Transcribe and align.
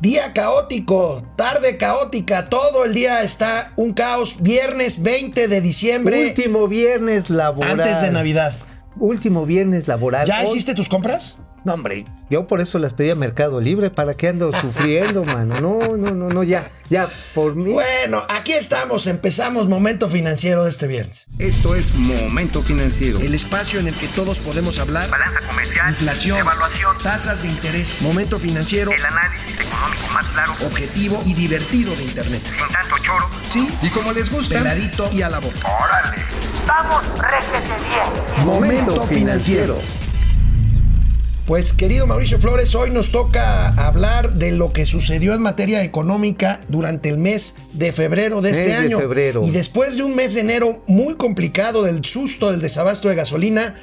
Día 0.00 0.32
caótico, 0.32 1.22
tarde 1.36 1.76
caótica, 1.76 2.46
todo 2.46 2.86
el 2.86 2.94
día 2.94 3.22
está 3.22 3.74
un 3.76 3.92
caos. 3.92 4.40
Viernes 4.40 5.02
20 5.02 5.46
de 5.46 5.60
diciembre. 5.60 6.28
Último 6.28 6.68
viernes 6.68 7.28
laboral. 7.28 7.78
Antes 7.78 8.00
de 8.00 8.10
Navidad. 8.10 8.54
Último 8.96 9.44
viernes 9.44 9.88
laboral. 9.88 10.26
¿Ya 10.26 10.42
hiciste 10.42 10.74
tus 10.74 10.88
compras? 10.88 11.36
No, 11.62 11.74
hombre, 11.74 12.04
yo 12.30 12.46
por 12.46 12.60
eso 12.60 12.78
las 12.78 12.94
pedí 12.94 13.10
a 13.10 13.14
Mercado 13.14 13.60
Libre, 13.60 13.90
¿para 13.90 14.14
qué 14.14 14.28
ando 14.28 14.50
sufriendo, 14.60 15.24
mano? 15.26 15.60
No, 15.60 15.96
no, 15.96 16.12
no, 16.12 16.28
no, 16.28 16.42
ya, 16.42 16.70
ya, 16.88 17.08
por 17.34 17.54
mí. 17.54 17.72
Bueno, 17.72 18.22
aquí 18.30 18.52
estamos, 18.52 19.06
empezamos 19.06 19.68
Momento 19.68 20.08
Financiero 20.08 20.64
de 20.64 20.70
este 20.70 20.86
viernes. 20.86 21.26
Esto 21.38 21.74
es 21.74 21.94
Momento 21.94 22.62
Financiero. 22.62 23.20
El 23.20 23.34
espacio 23.34 23.78
en 23.78 23.88
el 23.88 23.94
que 23.94 24.08
todos 24.08 24.38
podemos 24.38 24.78
hablar. 24.78 25.10
Balanza 25.10 25.40
comercial, 25.46 25.90
inflación, 25.90 26.38
evaluación, 26.38 26.96
tasas 27.02 27.42
de 27.42 27.48
interés. 27.48 28.00
Momento 28.00 28.38
Financiero. 28.38 28.90
El 28.92 29.04
análisis 29.04 29.60
económico 29.60 30.08
más 30.14 30.26
claro, 30.28 30.52
objetivo 30.64 31.22
y 31.26 31.34
divertido 31.34 31.94
de 31.94 32.04
Internet. 32.04 32.40
Sin 32.42 32.68
tanto 32.72 32.96
choro. 33.02 33.28
Sí. 33.48 33.68
Y 33.82 33.90
como 33.90 34.12
les 34.12 34.30
gusta. 34.30 34.58
Peladito 34.58 35.10
y 35.12 35.20
a 35.20 35.28
la 35.28 35.40
boca. 35.40 35.68
Órale. 35.68 36.22
Vamos, 36.66 37.02
réjete 37.18 37.74
bien. 37.88 38.46
Momento 38.46 39.02
Financiero. 39.06 39.78
Pues 41.50 41.72
querido 41.72 42.06
Mauricio 42.06 42.38
Flores, 42.38 42.76
hoy 42.76 42.92
nos 42.92 43.10
toca 43.10 43.70
hablar 43.70 44.34
de 44.34 44.52
lo 44.52 44.72
que 44.72 44.86
sucedió 44.86 45.34
en 45.34 45.42
materia 45.42 45.82
económica 45.82 46.60
durante 46.68 47.08
el 47.08 47.18
mes 47.18 47.56
de 47.72 47.90
febrero 47.90 48.40
de 48.40 48.52
este 48.52 48.68
Mes 48.68 48.70
de 48.70 48.76
año. 48.76 49.00
febrero. 49.00 49.42
Y 49.42 49.50
después 49.50 49.96
de 49.96 50.04
un 50.04 50.14
mes 50.14 50.34
de 50.34 50.42
enero 50.42 50.84
muy 50.86 51.16
complicado 51.16 51.82
del 51.82 52.04
susto 52.04 52.52
del 52.52 52.60
desabasto 52.60 53.08
de 53.08 53.16
gasolina, 53.16 53.74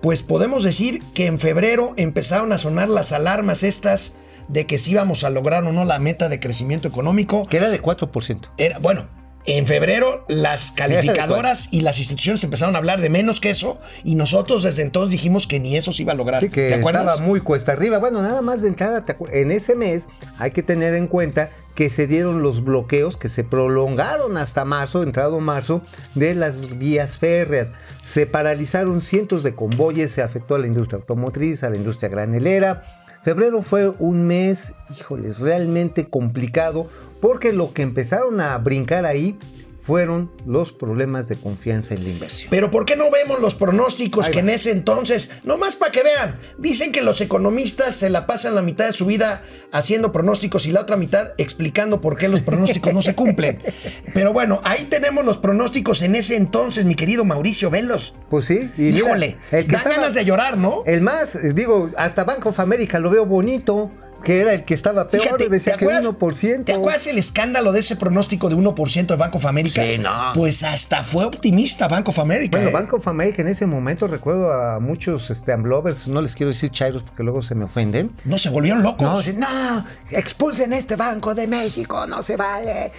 pues 0.00 0.22
podemos 0.22 0.62
decir 0.62 1.02
que 1.14 1.26
en 1.26 1.40
febrero 1.40 1.94
empezaron 1.96 2.52
a 2.52 2.58
sonar 2.58 2.88
las 2.88 3.10
alarmas 3.10 3.64
estas 3.64 4.12
de 4.46 4.66
que 4.66 4.78
si 4.78 4.92
íbamos 4.92 5.24
a 5.24 5.30
lograr 5.30 5.64
o 5.64 5.72
no 5.72 5.84
la 5.84 5.98
meta 5.98 6.28
de 6.28 6.38
crecimiento 6.38 6.86
económico. 6.86 7.44
Que 7.48 7.56
era 7.56 7.70
de 7.70 7.82
4%. 7.82 8.50
Era, 8.56 8.78
bueno, 8.78 9.08
en 9.46 9.66
febrero 9.66 10.24
las 10.28 10.70
calificadoras 10.76 11.68
y 11.70 11.80
las 11.80 11.98
instituciones 11.98 12.42
empezaron 12.44 12.74
a 12.74 12.78
hablar 12.78 13.00
de 13.00 13.08
menos 13.08 13.40
que 13.40 13.50
eso 13.50 13.78
y 14.04 14.14
nosotros 14.14 14.62
desde 14.62 14.82
entonces 14.82 15.12
dijimos 15.12 15.46
que 15.46 15.60
ni 15.60 15.76
eso 15.76 15.92
se 15.92 16.02
iba 16.02 16.12
a 16.12 16.16
lograr. 16.16 16.42
Sí, 16.42 16.50
que 16.50 16.68
¿Te 16.68 16.74
acuerdas? 16.74 17.02
estaba 17.02 17.26
muy 17.26 17.40
cuesta 17.40 17.72
arriba. 17.72 17.98
Bueno, 17.98 18.22
nada 18.22 18.42
más 18.42 18.62
de 18.62 18.68
entrada, 18.68 19.04
en 19.32 19.50
ese 19.50 19.74
mes 19.74 20.08
hay 20.38 20.50
que 20.50 20.62
tener 20.62 20.94
en 20.94 21.06
cuenta 21.06 21.50
que 21.76 21.90
se 21.90 22.06
dieron 22.06 22.42
los 22.42 22.64
bloqueos 22.64 23.16
que 23.16 23.28
se 23.28 23.44
prolongaron 23.44 24.36
hasta 24.38 24.64
marzo, 24.64 25.02
entrado 25.02 25.38
marzo, 25.40 25.82
de 26.14 26.34
las 26.34 26.78
vías 26.78 27.18
férreas. 27.18 27.70
Se 28.04 28.26
paralizaron 28.26 29.00
cientos 29.00 29.42
de 29.42 29.54
convoyes, 29.54 30.10
se 30.10 30.22
afectó 30.22 30.54
a 30.54 30.58
la 30.58 30.66
industria 30.66 30.98
automotriz, 30.98 31.62
a 31.62 31.70
la 31.70 31.76
industria 31.76 32.08
granelera. 32.08 32.82
Febrero 33.22 33.60
fue 33.60 33.88
un 33.98 34.26
mes, 34.26 34.74
híjoles, 34.96 35.38
realmente 35.38 36.08
complicado, 36.08 36.88
porque 37.20 37.52
lo 37.52 37.72
que 37.72 37.82
empezaron 37.82 38.40
a 38.40 38.56
brincar 38.58 39.04
ahí 39.06 39.38
fueron 39.78 40.32
los 40.44 40.72
problemas 40.72 41.28
de 41.28 41.36
confianza 41.36 41.94
en 41.94 42.02
la 42.02 42.10
inversión. 42.10 42.48
Pero 42.50 42.72
¿por 42.72 42.84
qué 42.86 42.96
no 42.96 43.08
vemos 43.08 43.40
los 43.40 43.54
pronósticos 43.54 44.28
que 44.30 44.40
en 44.40 44.48
ese 44.48 44.72
entonces, 44.72 45.30
nomás 45.44 45.76
para 45.76 45.92
que 45.92 46.02
vean, 46.02 46.40
dicen 46.58 46.90
que 46.90 47.02
los 47.02 47.20
economistas 47.20 47.94
se 47.94 48.10
la 48.10 48.26
pasan 48.26 48.56
la 48.56 48.62
mitad 48.62 48.86
de 48.86 48.92
su 48.92 49.06
vida 49.06 49.42
haciendo 49.70 50.10
pronósticos 50.10 50.66
y 50.66 50.72
la 50.72 50.80
otra 50.80 50.96
mitad 50.96 51.34
explicando 51.38 52.00
por 52.00 52.18
qué 52.18 52.26
los 52.26 52.40
pronósticos 52.40 52.92
no 52.92 53.00
se 53.00 53.14
cumplen? 53.14 53.58
Pero 54.12 54.32
bueno, 54.32 54.60
ahí 54.64 54.88
tenemos 54.90 55.24
los 55.24 55.38
pronósticos 55.38 56.02
en 56.02 56.16
ese 56.16 56.34
entonces, 56.34 56.84
mi 56.84 56.96
querido 56.96 57.24
Mauricio, 57.24 57.70
venlos. 57.70 58.12
Pues 58.28 58.46
sí, 58.46 58.68
y 58.76 58.80
mira, 58.82 58.96
Híjole, 58.98 59.36
el 59.52 59.66
que 59.68 59.72
dan 59.72 59.82
estaba- 59.82 59.94
ganas 59.94 60.14
de 60.14 60.24
llorar, 60.24 60.58
¿no? 60.58 60.82
El 60.84 61.00
más, 61.02 61.38
digo, 61.54 61.92
hasta 61.96 62.24
Bank 62.24 62.44
of 62.46 62.58
America 62.58 62.98
lo 62.98 63.08
veo 63.10 63.24
bonito, 63.24 63.88
que 64.24 64.40
era 64.40 64.54
el 64.54 64.64
que 64.64 64.74
estaba 64.74 65.08
peor, 65.08 65.24
Fíjate, 65.24 65.48
decía 65.48 65.74
¿te 65.74 65.78
que 65.80 65.84
acuerdas, 65.84 66.18
1%. 66.18 66.64
¿Te 66.64 66.72
acuerdas 66.72 67.06
el 67.06 67.18
escándalo 67.18 67.72
de 67.72 67.80
ese 67.80 67.96
pronóstico 67.96 68.48
de 68.48 68.56
1% 68.56 69.06
de 69.06 69.16
Bank 69.16 69.34
of 69.34 69.46
America? 69.46 69.82
Sí, 69.82 69.98
no. 69.98 70.32
Pues 70.34 70.62
hasta 70.62 71.02
fue 71.02 71.24
optimista 71.24 71.88
Bank 71.88 72.08
of 72.08 72.18
America. 72.18 72.56
Bueno, 72.56 72.70
¿eh? 72.70 72.72
Bank 72.72 72.92
of 72.94 73.06
America 73.08 73.42
en 73.42 73.48
ese 73.48 73.66
momento, 73.66 74.06
recuerdo 74.06 74.52
a 74.52 74.80
muchos 74.80 75.30
este, 75.30 75.52
Amblovers, 75.52 76.08
no 76.08 76.20
les 76.20 76.34
quiero 76.34 76.50
decir 76.52 76.70
chairos 76.70 77.02
porque 77.02 77.22
luego 77.22 77.42
se 77.42 77.54
me 77.54 77.64
ofenden. 77.64 78.10
No, 78.24 78.38
se 78.38 78.50
volvieron 78.50 78.82
locos. 78.82 79.26
No, 79.34 79.86
expulsen 80.10 80.72
este 80.72 80.96
Banco 80.96 81.34
de 81.34 81.46
México, 81.46 82.06
no 82.06 82.22
se 82.22 82.36
vale. 82.36 82.92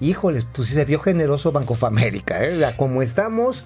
Híjoles, 0.00 0.46
pues 0.52 0.68
sí 0.68 0.74
se 0.74 0.84
vio 0.84 1.00
generoso 1.00 1.50
Banco 1.50 1.72
of 1.72 1.84
America, 1.84 2.44
¿eh? 2.44 2.60
Como 2.76 3.02
estamos. 3.02 3.64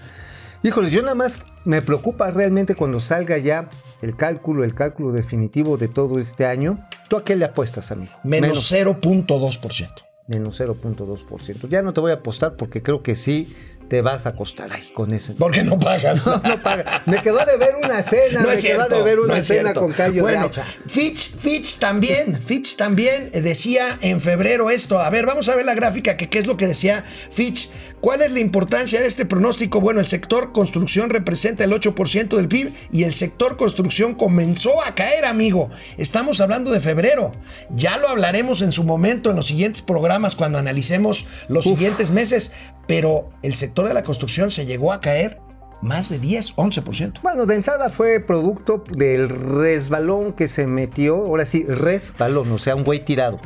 Híjoles, 0.64 0.92
yo 0.92 1.02
nada 1.02 1.16
más 1.16 1.44
me 1.64 1.82
preocupa 1.82 2.30
realmente 2.30 2.76
cuando 2.76 3.00
salga 3.00 3.36
ya 3.36 3.68
el 4.00 4.16
cálculo, 4.16 4.62
el 4.62 4.74
cálculo 4.74 5.10
definitivo 5.10 5.76
de 5.76 5.88
todo 5.88 6.20
este 6.20 6.46
año. 6.46 6.86
¿Tú 7.08 7.16
a 7.16 7.24
qué 7.24 7.34
le 7.34 7.44
apuestas, 7.44 7.90
amigo? 7.90 8.12
Menos 8.22 8.70
0.2%. 8.70 9.88
menos 10.28 10.60
0.2%. 10.60 11.68
Ya 11.68 11.82
no 11.82 11.92
te 11.92 12.00
voy 12.00 12.12
a 12.12 12.14
apostar 12.14 12.54
porque 12.54 12.80
creo 12.80 13.02
que 13.02 13.16
sí 13.16 13.52
te 13.88 14.00
vas 14.00 14.24
a 14.24 14.30
acostar 14.30 14.72
ahí 14.72 14.90
con 14.94 15.12
ese. 15.12 15.34
¿Por 15.34 15.50
qué 15.50 15.64
no 15.64 15.78
pagas? 15.78 16.24
No, 16.26 16.36
no 16.36 16.62
paga. 16.62 17.02
Me 17.06 17.20
quedó 17.20 17.44
de 17.44 17.56
ver 17.56 17.74
una 17.82 18.02
cena, 18.02 18.40
No 18.40 18.48
me 18.48 18.56
quedó 18.56 18.88
de 18.88 19.02
ver 19.02 19.18
una 19.20 19.36
no 19.36 19.42
cena 19.42 19.74
con 19.74 19.92
callo 19.92 20.22
bueno. 20.22 20.48
Fitch, 20.86 21.36
Fitch 21.36 21.78
también, 21.78 22.40
Fitch 22.46 22.76
también 22.76 23.30
eh, 23.32 23.42
decía 23.42 23.98
en 24.00 24.20
febrero 24.20 24.70
esto. 24.70 25.00
A 25.00 25.10
ver, 25.10 25.26
vamos 25.26 25.48
a 25.48 25.56
ver 25.56 25.66
la 25.66 25.74
gráfica, 25.74 26.16
que 26.16 26.30
qué 26.30 26.38
es 26.38 26.46
lo 26.46 26.56
que 26.56 26.68
decía 26.68 27.04
Fitch. 27.30 27.68
¿Cuál 28.02 28.20
es 28.20 28.32
la 28.32 28.40
importancia 28.40 29.00
de 29.00 29.06
este 29.06 29.26
pronóstico? 29.26 29.80
Bueno, 29.80 30.00
el 30.00 30.08
sector 30.08 30.50
construcción 30.50 31.08
representa 31.08 31.62
el 31.62 31.70
8% 31.70 32.36
del 32.36 32.48
PIB 32.48 32.72
y 32.90 33.04
el 33.04 33.14
sector 33.14 33.56
construcción 33.56 34.16
comenzó 34.16 34.82
a 34.82 34.96
caer, 34.96 35.24
amigo. 35.24 35.70
Estamos 35.98 36.40
hablando 36.40 36.72
de 36.72 36.80
febrero. 36.80 37.30
Ya 37.70 37.98
lo 37.98 38.08
hablaremos 38.08 38.60
en 38.60 38.72
su 38.72 38.82
momento 38.82 39.30
en 39.30 39.36
los 39.36 39.46
siguientes 39.46 39.82
programas 39.82 40.34
cuando 40.34 40.58
analicemos 40.58 41.26
los 41.46 41.62
siguientes 41.62 42.10
meses, 42.10 42.50
pero 42.88 43.30
el 43.42 43.54
sector 43.54 43.86
de 43.86 43.94
la 43.94 44.02
construcción 44.02 44.50
se 44.50 44.66
llegó 44.66 44.92
a 44.92 44.98
caer 44.98 45.38
más 45.80 46.08
de 46.08 46.18
10, 46.18 46.56
11%. 46.56 47.22
Bueno, 47.22 47.46
de 47.46 47.54
entrada 47.54 47.88
fue 47.88 48.18
producto 48.18 48.82
del 48.90 49.28
resbalón 49.28 50.32
que 50.32 50.48
se 50.48 50.66
metió, 50.66 51.18
ahora 51.18 51.46
sí, 51.46 51.62
resbalón, 51.62 52.50
o 52.50 52.58
sea, 52.58 52.74
un 52.74 52.82
güey 52.82 53.04
tirado. 53.04 53.40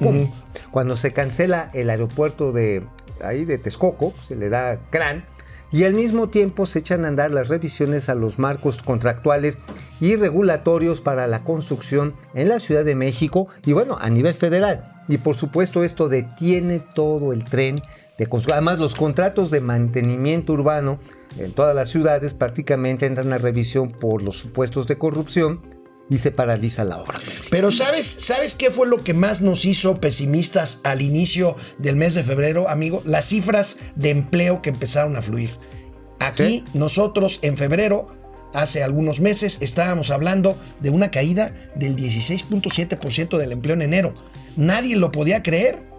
Cuando 0.70 0.96
se 0.96 1.12
cancela 1.12 1.70
el 1.74 1.90
aeropuerto 1.90 2.52
de 2.52 2.86
ahí 3.22 3.44
de 3.44 3.58
Texcoco, 3.58 4.12
se 4.26 4.36
le 4.36 4.48
da 4.48 4.78
crán, 4.90 5.24
y 5.72 5.84
al 5.84 5.94
mismo 5.94 6.28
tiempo 6.28 6.66
se 6.66 6.78
echan 6.78 7.04
a 7.04 7.08
andar 7.08 7.30
las 7.30 7.48
revisiones 7.48 8.08
a 8.08 8.14
los 8.14 8.38
marcos 8.38 8.82
contractuales 8.82 9.58
y 10.00 10.16
regulatorios 10.16 11.00
para 11.00 11.26
la 11.26 11.42
construcción 11.42 12.14
en 12.34 12.48
la 12.48 12.60
Ciudad 12.60 12.84
de 12.84 12.94
México 12.94 13.48
y 13.64 13.72
bueno, 13.72 13.98
a 14.00 14.08
nivel 14.08 14.34
federal. 14.34 14.92
Y 15.08 15.18
por 15.18 15.36
supuesto 15.36 15.84
esto 15.84 16.08
detiene 16.08 16.80
todo 16.94 17.32
el 17.32 17.44
tren 17.44 17.82
de 18.18 18.26
construcción. 18.26 18.54
Además 18.54 18.78
los 18.78 18.94
contratos 18.94 19.50
de 19.50 19.60
mantenimiento 19.60 20.52
urbano 20.52 20.98
en 21.38 21.52
todas 21.52 21.74
las 21.74 21.90
ciudades 21.90 22.34
prácticamente 22.34 23.06
entran 23.06 23.32
a 23.32 23.38
revisión 23.38 23.90
por 23.90 24.22
los 24.22 24.38
supuestos 24.38 24.86
de 24.86 24.98
corrupción 24.98 25.75
y 26.08 26.18
se 26.18 26.30
paraliza 26.30 26.84
la 26.84 26.98
obra. 26.98 27.18
Pero 27.50 27.70
¿sabes, 27.70 28.06
¿sabes 28.20 28.54
qué 28.54 28.70
fue 28.70 28.86
lo 28.86 29.02
que 29.02 29.14
más 29.14 29.42
nos 29.42 29.64
hizo 29.64 29.94
pesimistas 29.96 30.80
al 30.84 31.02
inicio 31.02 31.56
del 31.78 31.96
mes 31.96 32.14
de 32.14 32.22
febrero, 32.22 32.68
amigo? 32.68 33.02
Las 33.04 33.26
cifras 33.26 33.76
de 33.94 34.10
empleo 34.10 34.62
que 34.62 34.70
empezaron 34.70 35.16
a 35.16 35.22
fluir. 35.22 35.50
Aquí 36.20 36.64
nosotros 36.74 37.40
en 37.42 37.56
febrero, 37.56 38.08
hace 38.54 38.82
algunos 38.82 39.20
meses, 39.20 39.58
estábamos 39.60 40.10
hablando 40.10 40.56
de 40.80 40.90
una 40.90 41.10
caída 41.10 41.52
del 41.74 41.96
16.7% 41.96 43.36
del 43.36 43.52
empleo 43.52 43.74
en 43.74 43.82
enero. 43.82 44.14
Nadie 44.56 44.96
lo 44.96 45.12
podía 45.12 45.42
creer. 45.42 45.95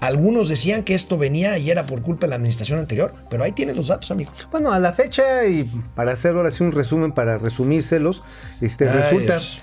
Algunos 0.00 0.48
decían 0.48 0.82
que 0.82 0.94
esto 0.94 1.16
venía 1.18 1.58
y 1.58 1.70
era 1.70 1.86
por 1.86 2.02
culpa 2.02 2.22
de 2.22 2.30
la 2.30 2.36
administración 2.36 2.78
anterior, 2.78 3.14
pero 3.30 3.44
ahí 3.44 3.52
tienen 3.52 3.76
los 3.76 3.88
datos, 3.88 4.10
amigo. 4.10 4.32
Bueno, 4.50 4.72
a 4.72 4.78
la 4.78 4.92
fecha, 4.92 5.46
y 5.46 5.64
para 5.94 6.12
hacer 6.12 6.36
ahora 6.36 6.50
sí 6.50 6.62
un 6.62 6.72
resumen, 6.72 7.12
para 7.12 7.38
resumírselos, 7.38 8.22
este, 8.60 8.88
Ay, 8.88 9.00
resulta... 9.02 9.34
Dios. 9.34 9.62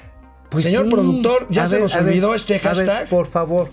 Señor 0.58 0.88
productor, 0.88 1.48
¿ya 1.50 1.64
A 1.64 1.68
se 1.68 1.80
nos 1.80 1.96
olvidó 1.96 2.36
este 2.36 2.56
a 2.56 2.58
ver, 2.58 2.64
hashtag? 2.64 3.10
por 3.10 3.26
favor. 3.26 3.70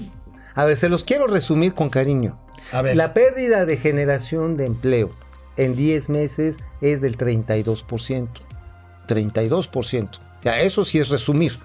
A 0.54 0.64
ver, 0.64 0.78
se 0.78 0.88
los 0.88 1.04
quiero 1.04 1.26
resumir 1.26 1.74
con 1.74 1.90
cariño. 1.90 2.40
A 2.72 2.80
ver. 2.80 2.96
La 2.96 3.12
pérdida 3.12 3.66
de 3.66 3.76
generación 3.76 4.56
de 4.56 4.64
empleo 4.66 5.10
en 5.58 5.76
10 5.76 6.08
meses 6.08 6.56
es 6.80 7.02
del 7.02 7.18
32%. 7.18 8.28
32%. 9.06 10.08
Ya, 10.42 10.60
eso 10.60 10.84
sí 10.84 10.98
es 10.98 11.08
resumir. 11.08 11.58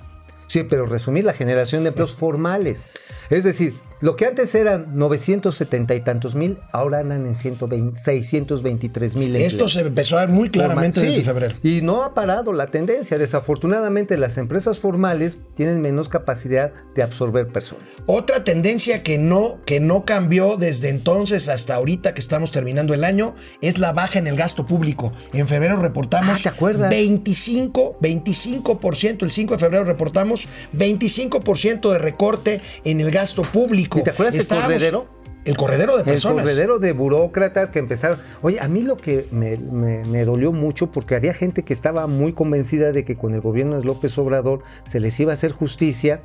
Sí, 0.48 0.64
pero 0.64 0.86
resumir 0.86 1.24
la 1.26 1.34
generación 1.34 1.84
de 1.84 1.90
empleos 1.90 2.14
formales. 2.14 2.84
Es 3.30 3.44
decir, 3.44 3.74
Lo 4.02 4.18
que 4.18 4.26
antes 4.26 4.54
eran 4.56 4.98
970 4.98 5.96
y 5.96 6.02
tantos 6.02 6.36
mil, 6.36 6.58
ahora 6.74 7.00
andan 7.00 7.26
en 7.26 7.34
120, 7.34 8.00
623 8.00 9.16
mil. 9.16 9.36
Esto 9.38 9.70
se 9.70 9.80
empezó 9.80 10.18
a 10.18 10.26
ver 10.26 10.30
muy 10.30 10.50
claramente 10.50 11.00
Sí, 11.00 11.08
desde 11.08 11.24
febrero. 11.24 11.56
Y 11.64 11.82
no 11.82 12.04
ha 12.04 12.14
parado 12.14 12.52
la 12.52 12.68
tendencia. 12.68 13.18
Desafortunadamente, 13.18 14.18
las 14.18 14.38
empresas 14.38 14.80
formales 14.80 15.38
tienen 15.56 15.82
menos 15.82 16.10
capacidad 16.10 16.74
de 16.94 17.04
absorber 17.04 17.48
personas. 17.48 17.86
Otra 18.06 18.44
tendencia 18.44 19.02
que 19.02 19.18
no, 19.18 19.60
que 19.66 19.80
no 19.80 20.04
cambió 20.04 20.58
desde 20.58 20.90
entonces 20.90 21.48
hasta 21.48 21.76
ahorita 21.76 22.14
que 22.14 22.20
estamos 22.20 22.52
terminando 22.52 22.94
el 22.94 23.06
año 23.06 23.34
es 23.62 23.78
la 23.80 23.94
baja 23.94 24.20
en 24.20 24.28
el 24.28 24.36
gasto 24.36 24.66
público. 24.66 25.14
En 25.32 25.48
febrero 25.48 25.78
reportamos 25.78 26.40
Ah, 26.40 26.44
¿te 26.44 26.50
acuerdas? 26.50 26.90
25, 26.90 27.98
25%, 28.02 29.24
el 29.24 29.32
5 29.32 29.54
de 29.54 29.60
febrero 29.60 29.86
reportamos 29.86 30.48
25% 30.78 31.94
de 31.94 31.98
recorte 31.98 32.62
en 32.84 33.00
el 33.00 33.10
gasto 33.16 33.42
público. 33.42 34.00
¿Y 34.00 34.04
te 34.04 34.12
acuerdas 34.12 34.36
el 34.36 34.42
Estábamos- 34.42 34.68
corredero? 34.74 35.06
El 35.46 35.56
corredero 35.58 35.94
de 35.94 36.00
El 36.00 36.06
personas. 36.06 36.44
corredero 36.44 36.80
de 36.80 36.92
burócratas 36.92 37.70
que 37.70 37.78
empezaron. 37.78 38.18
Oye, 38.42 38.60
a 38.60 38.68
mí 38.68 38.82
lo 38.82 38.98
que 38.98 39.28
me, 39.32 39.58
me- 39.58 40.04
me 40.06 40.26
dolió 40.26 40.52
mucho 40.52 40.92
porque 40.92 41.14
había 41.16 41.36
gente 41.36 41.62
que 41.64 41.72
estaba 41.74 42.08
muy 42.08 42.34
convencida 42.34 42.92
de 42.92 43.06
que 43.06 43.16
con 43.16 43.36
el 43.36 43.42
gobierno 43.42 43.78
de 43.78 43.84
López 43.86 44.18
Obrador 44.18 44.64
se 44.90 45.00
les 45.00 45.20
iba 45.20 45.34
a 45.34 45.36
hacer 45.36 45.52
justicia. 45.52 46.22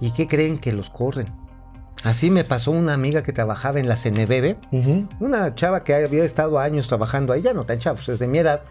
¿Y 0.00 0.10
qué 0.12 0.26
creen 0.26 0.58
que 0.58 0.72
los 0.72 0.90
corren? 0.90 1.26
Así 2.02 2.30
me 2.32 2.42
pasó 2.42 2.72
una 2.72 2.94
amiga 2.94 3.22
que 3.22 3.32
trabajaba 3.32 3.78
en 3.78 3.86
la 3.88 3.94
CNBB, 3.96 4.56
Ujú. 4.72 5.06
una 5.20 5.54
chava 5.54 5.84
que 5.84 5.94
había 5.94 6.24
estado 6.24 6.58
años 6.58 6.88
trabajando 6.88 7.32
ahí, 7.32 7.42
ya 7.42 7.52
no 7.54 7.64
tan 7.64 7.78
chava, 7.78 7.94
pues 7.94 8.08
es 8.08 8.18
de 8.18 8.26
mi 8.26 8.38
edad, 8.40 8.62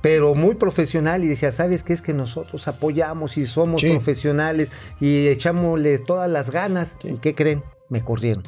pero 0.00 0.34
muy 0.34 0.54
profesional 0.54 1.24
y 1.24 1.28
decía, 1.28 1.50
¿sabes 1.52 1.82
qué? 1.82 1.92
Es 1.92 2.02
que 2.02 2.14
nosotros 2.14 2.68
apoyamos 2.68 3.36
y 3.36 3.46
somos 3.46 3.80
Sí. 3.80 3.90
profesionales 3.90 4.68
y 5.00 5.26
echámosles 5.28 6.04
todas 6.04 6.30
las 6.30 6.50
ganas. 6.50 6.96
Sí. 7.02 7.08
¿Y 7.14 7.16
qué 7.18 7.34
creen? 7.34 7.62
Me 7.88 8.02
corrieron. 8.04 8.42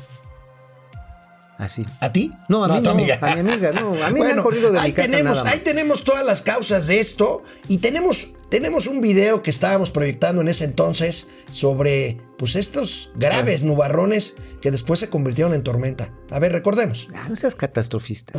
Así. 1.59 1.85
¿A 2.01 2.11
ti? 2.11 2.33
No, 2.49 2.65
a 2.65 2.69
mí 2.69 2.77
tu 2.79 2.85
no, 2.85 2.91
amiga. 2.93 3.19
a 3.21 3.35
mi 3.35 3.41
amiga, 3.41 3.71
no, 3.73 3.89
a 3.91 3.93
mí 3.93 3.99
me 3.99 4.07
han 4.07 4.15
Bueno, 4.17 4.43
corrido 4.43 4.73
de 4.73 4.79
ahí 4.79 4.91
mi 4.91 4.95
casa 4.95 5.09
tenemos, 5.11 5.33
nada 5.37 5.45
más. 5.45 5.53
ahí 5.53 5.59
tenemos 5.61 6.05
todas 6.05 6.25
las 6.25 6.41
causas 6.41 6.87
de 6.87 7.01
esto 7.01 7.43
y 7.69 7.79
tenemos, 7.79 8.29
tenemos 8.49 8.87
un 8.87 9.03
video 9.03 9.43
que 9.43 9.51
estábamos 9.51 9.91
proyectando 9.91 10.41
en 10.41 10.49
ese 10.49 10.65
entonces 10.65 11.29
sobre 11.51 12.19
pues 12.39 12.57
estos 12.57 13.11
graves 13.15 13.63
nubarrones 13.63 14.37
que 14.63 14.71
después 14.71 15.01
se 15.01 15.11
convirtieron 15.11 15.53
en 15.53 15.63
tormenta. 15.63 16.09
A 16.31 16.39
ver, 16.39 16.53
recordemos. 16.53 17.09
Ah, 17.15 17.27
no 17.29 17.37
seas 17.37 17.55
catastrofista. 17.55 18.33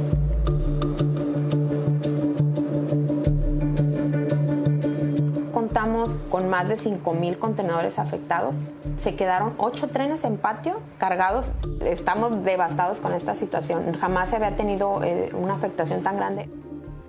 Contamos 5.81 6.19
con 6.29 6.47
más 6.47 6.69
de 6.69 6.75
5.000 6.75 7.39
contenedores 7.39 7.97
afectados. 7.97 8.55
Se 8.97 9.15
quedaron 9.15 9.55
8 9.57 9.87
trenes 9.87 10.23
en 10.25 10.37
patio 10.37 10.79
cargados. 10.99 11.47
Estamos 11.83 12.43
devastados 12.45 12.99
con 12.99 13.13
esta 13.15 13.33
situación. 13.33 13.91
Jamás 13.99 14.29
se 14.29 14.35
había 14.35 14.55
tenido 14.55 15.03
eh, 15.03 15.31
una 15.33 15.55
afectación 15.55 16.03
tan 16.03 16.17
grande. 16.17 16.47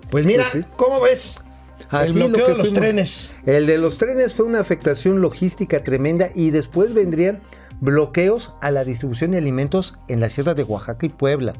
Pues 0.09 0.25
mira, 0.25 0.45
Pues 0.51 0.63
sí. 0.65 0.71
¿cómo 0.75 0.99
ves? 1.01 1.43
Así 1.91 2.13
el 2.13 2.19
lo 2.19 2.27
bloqueo 2.29 2.45
que 2.47 2.51
de 2.53 2.57
los 2.57 2.67
fuimos. 2.69 2.81
trenes. 2.81 3.31
El 3.45 3.67
de 3.67 3.77
los 3.77 3.99
trenes 3.99 4.33
fue 4.33 4.45
una 4.45 4.59
afectación 4.59 5.21
logística 5.21 5.83
tremenda 5.83 6.29
y 6.33 6.49
después 6.49 6.95
vendrían 6.95 7.41
bloqueos 7.79 8.55
a 8.59 8.71
la 8.71 8.83
distribución 8.83 9.31
de 9.31 9.37
alimentos 9.37 9.93
en 10.07 10.19
la 10.19 10.29
sierra 10.29 10.55
de 10.55 10.63
Oaxaca 10.63 11.05
y 11.05 11.09
Puebla. 11.09 11.53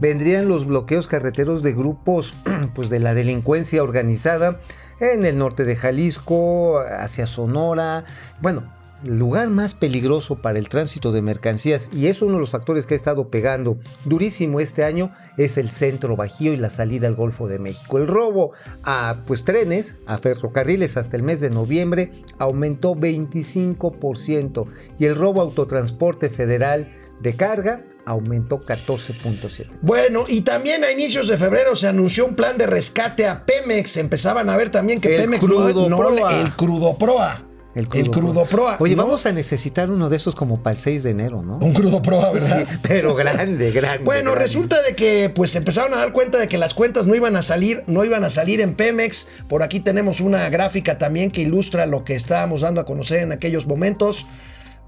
Vendrían 0.00 0.48
los 0.48 0.66
bloqueos 0.66 1.08
carreteros 1.08 1.62
de 1.62 1.74
grupos 1.74 2.32
pues 2.74 2.88
de 2.88 3.00
la 3.00 3.12
delincuencia 3.12 3.82
organizada 3.82 4.60
en 5.00 5.24
el 5.24 5.38
norte 5.38 5.64
de 5.64 5.76
Jalisco, 5.76 6.78
hacia 6.78 7.26
Sonora. 7.26 8.04
Bueno, 8.40 8.64
lugar 9.04 9.50
más 9.50 9.74
peligroso 9.74 10.36
para 10.36 10.58
el 10.58 10.68
tránsito 10.68 11.12
de 11.12 11.22
mercancías 11.22 11.90
y 11.92 12.06
es 12.06 12.22
uno 12.22 12.34
de 12.34 12.40
los 12.40 12.50
factores 12.50 12.86
que 12.86 12.94
ha 12.94 12.96
estado 12.96 13.28
pegando 13.28 13.76
durísimo 14.04 14.60
este 14.60 14.84
año 14.84 15.12
es 15.36 15.58
el 15.58 15.68
centro 15.68 16.16
bajío 16.16 16.52
y 16.52 16.56
la 16.56 16.70
salida 16.70 17.06
al 17.06 17.14
Golfo 17.14 17.48
de 17.48 17.58
México. 17.58 17.98
El 17.98 18.06
robo 18.06 18.52
a 18.82 19.22
pues 19.26 19.44
trenes, 19.44 19.96
a 20.06 20.18
ferrocarriles 20.18 20.96
hasta 20.96 21.16
el 21.16 21.22
mes 21.22 21.40
de 21.40 21.50
noviembre 21.50 22.12
aumentó 22.38 22.94
25% 22.94 24.66
y 24.98 25.04
el 25.04 25.16
robo 25.16 25.40
a 25.40 25.44
autotransporte 25.44 26.30
federal 26.30 26.92
de 27.20 27.34
carga 27.36 27.82
aumentó 28.06 28.64
14.7. 28.64 29.66
Bueno, 29.80 30.24
y 30.28 30.42
también 30.42 30.84
a 30.84 30.90
inicios 30.90 31.28
de 31.28 31.38
febrero 31.38 31.74
se 31.74 31.86
anunció 31.86 32.26
un 32.26 32.34
plan 32.34 32.58
de 32.58 32.66
rescate 32.66 33.26
a 33.26 33.44
Pemex. 33.46 33.96
Empezaban 33.96 34.50
a 34.50 34.56
ver 34.56 34.70
también 34.70 35.00
que 35.00 35.14
El 35.16 35.22
Pemex 35.22 35.42
no- 35.42 35.48
crudo 35.48 35.88
no, 35.88 36.30
el 36.30 36.52
crudo 36.54 36.98
proa. 36.98 37.40
El 37.74 37.88
El 37.92 38.08
crudo 38.10 38.44
proa. 38.44 38.76
Oye, 38.78 38.94
¿no? 38.94 39.02
vamos 39.02 39.26
a 39.26 39.32
necesitar 39.32 39.90
uno 39.90 40.08
de 40.08 40.16
esos 40.16 40.36
como 40.36 40.62
para 40.62 40.74
el 40.74 40.78
6 40.80 41.02
de 41.02 41.10
enero, 41.10 41.42
¿no? 41.42 41.56
Un 41.58 41.72
crudo 41.72 42.00
proa, 42.02 42.30
¿verdad? 42.30 42.64
Sí, 42.70 42.76
pero 42.82 43.16
grande, 43.16 43.72
grande. 43.72 44.04
Bueno, 44.04 44.30
grande. 44.30 44.46
resulta 44.46 44.80
de 44.80 44.94
que 44.94 45.28
pues 45.34 45.50
se 45.50 45.58
empezaron 45.58 45.92
a 45.92 45.96
dar 45.96 46.12
cuenta 46.12 46.38
de 46.38 46.46
que 46.46 46.56
las 46.56 46.72
cuentas 46.72 47.06
no 47.06 47.16
iban 47.16 47.34
a 47.34 47.42
salir, 47.42 47.82
no 47.88 48.04
iban 48.04 48.22
a 48.22 48.30
salir 48.30 48.60
en 48.60 48.74
Pemex. 48.74 49.26
Por 49.48 49.64
aquí 49.64 49.80
tenemos 49.80 50.20
una 50.20 50.48
gráfica 50.50 50.98
también 50.98 51.32
que 51.32 51.40
ilustra 51.40 51.86
lo 51.86 52.04
que 52.04 52.14
estábamos 52.14 52.60
dando 52.60 52.80
a 52.80 52.84
conocer 52.84 53.20
en 53.22 53.32
aquellos 53.32 53.66
momentos. 53.66 54.24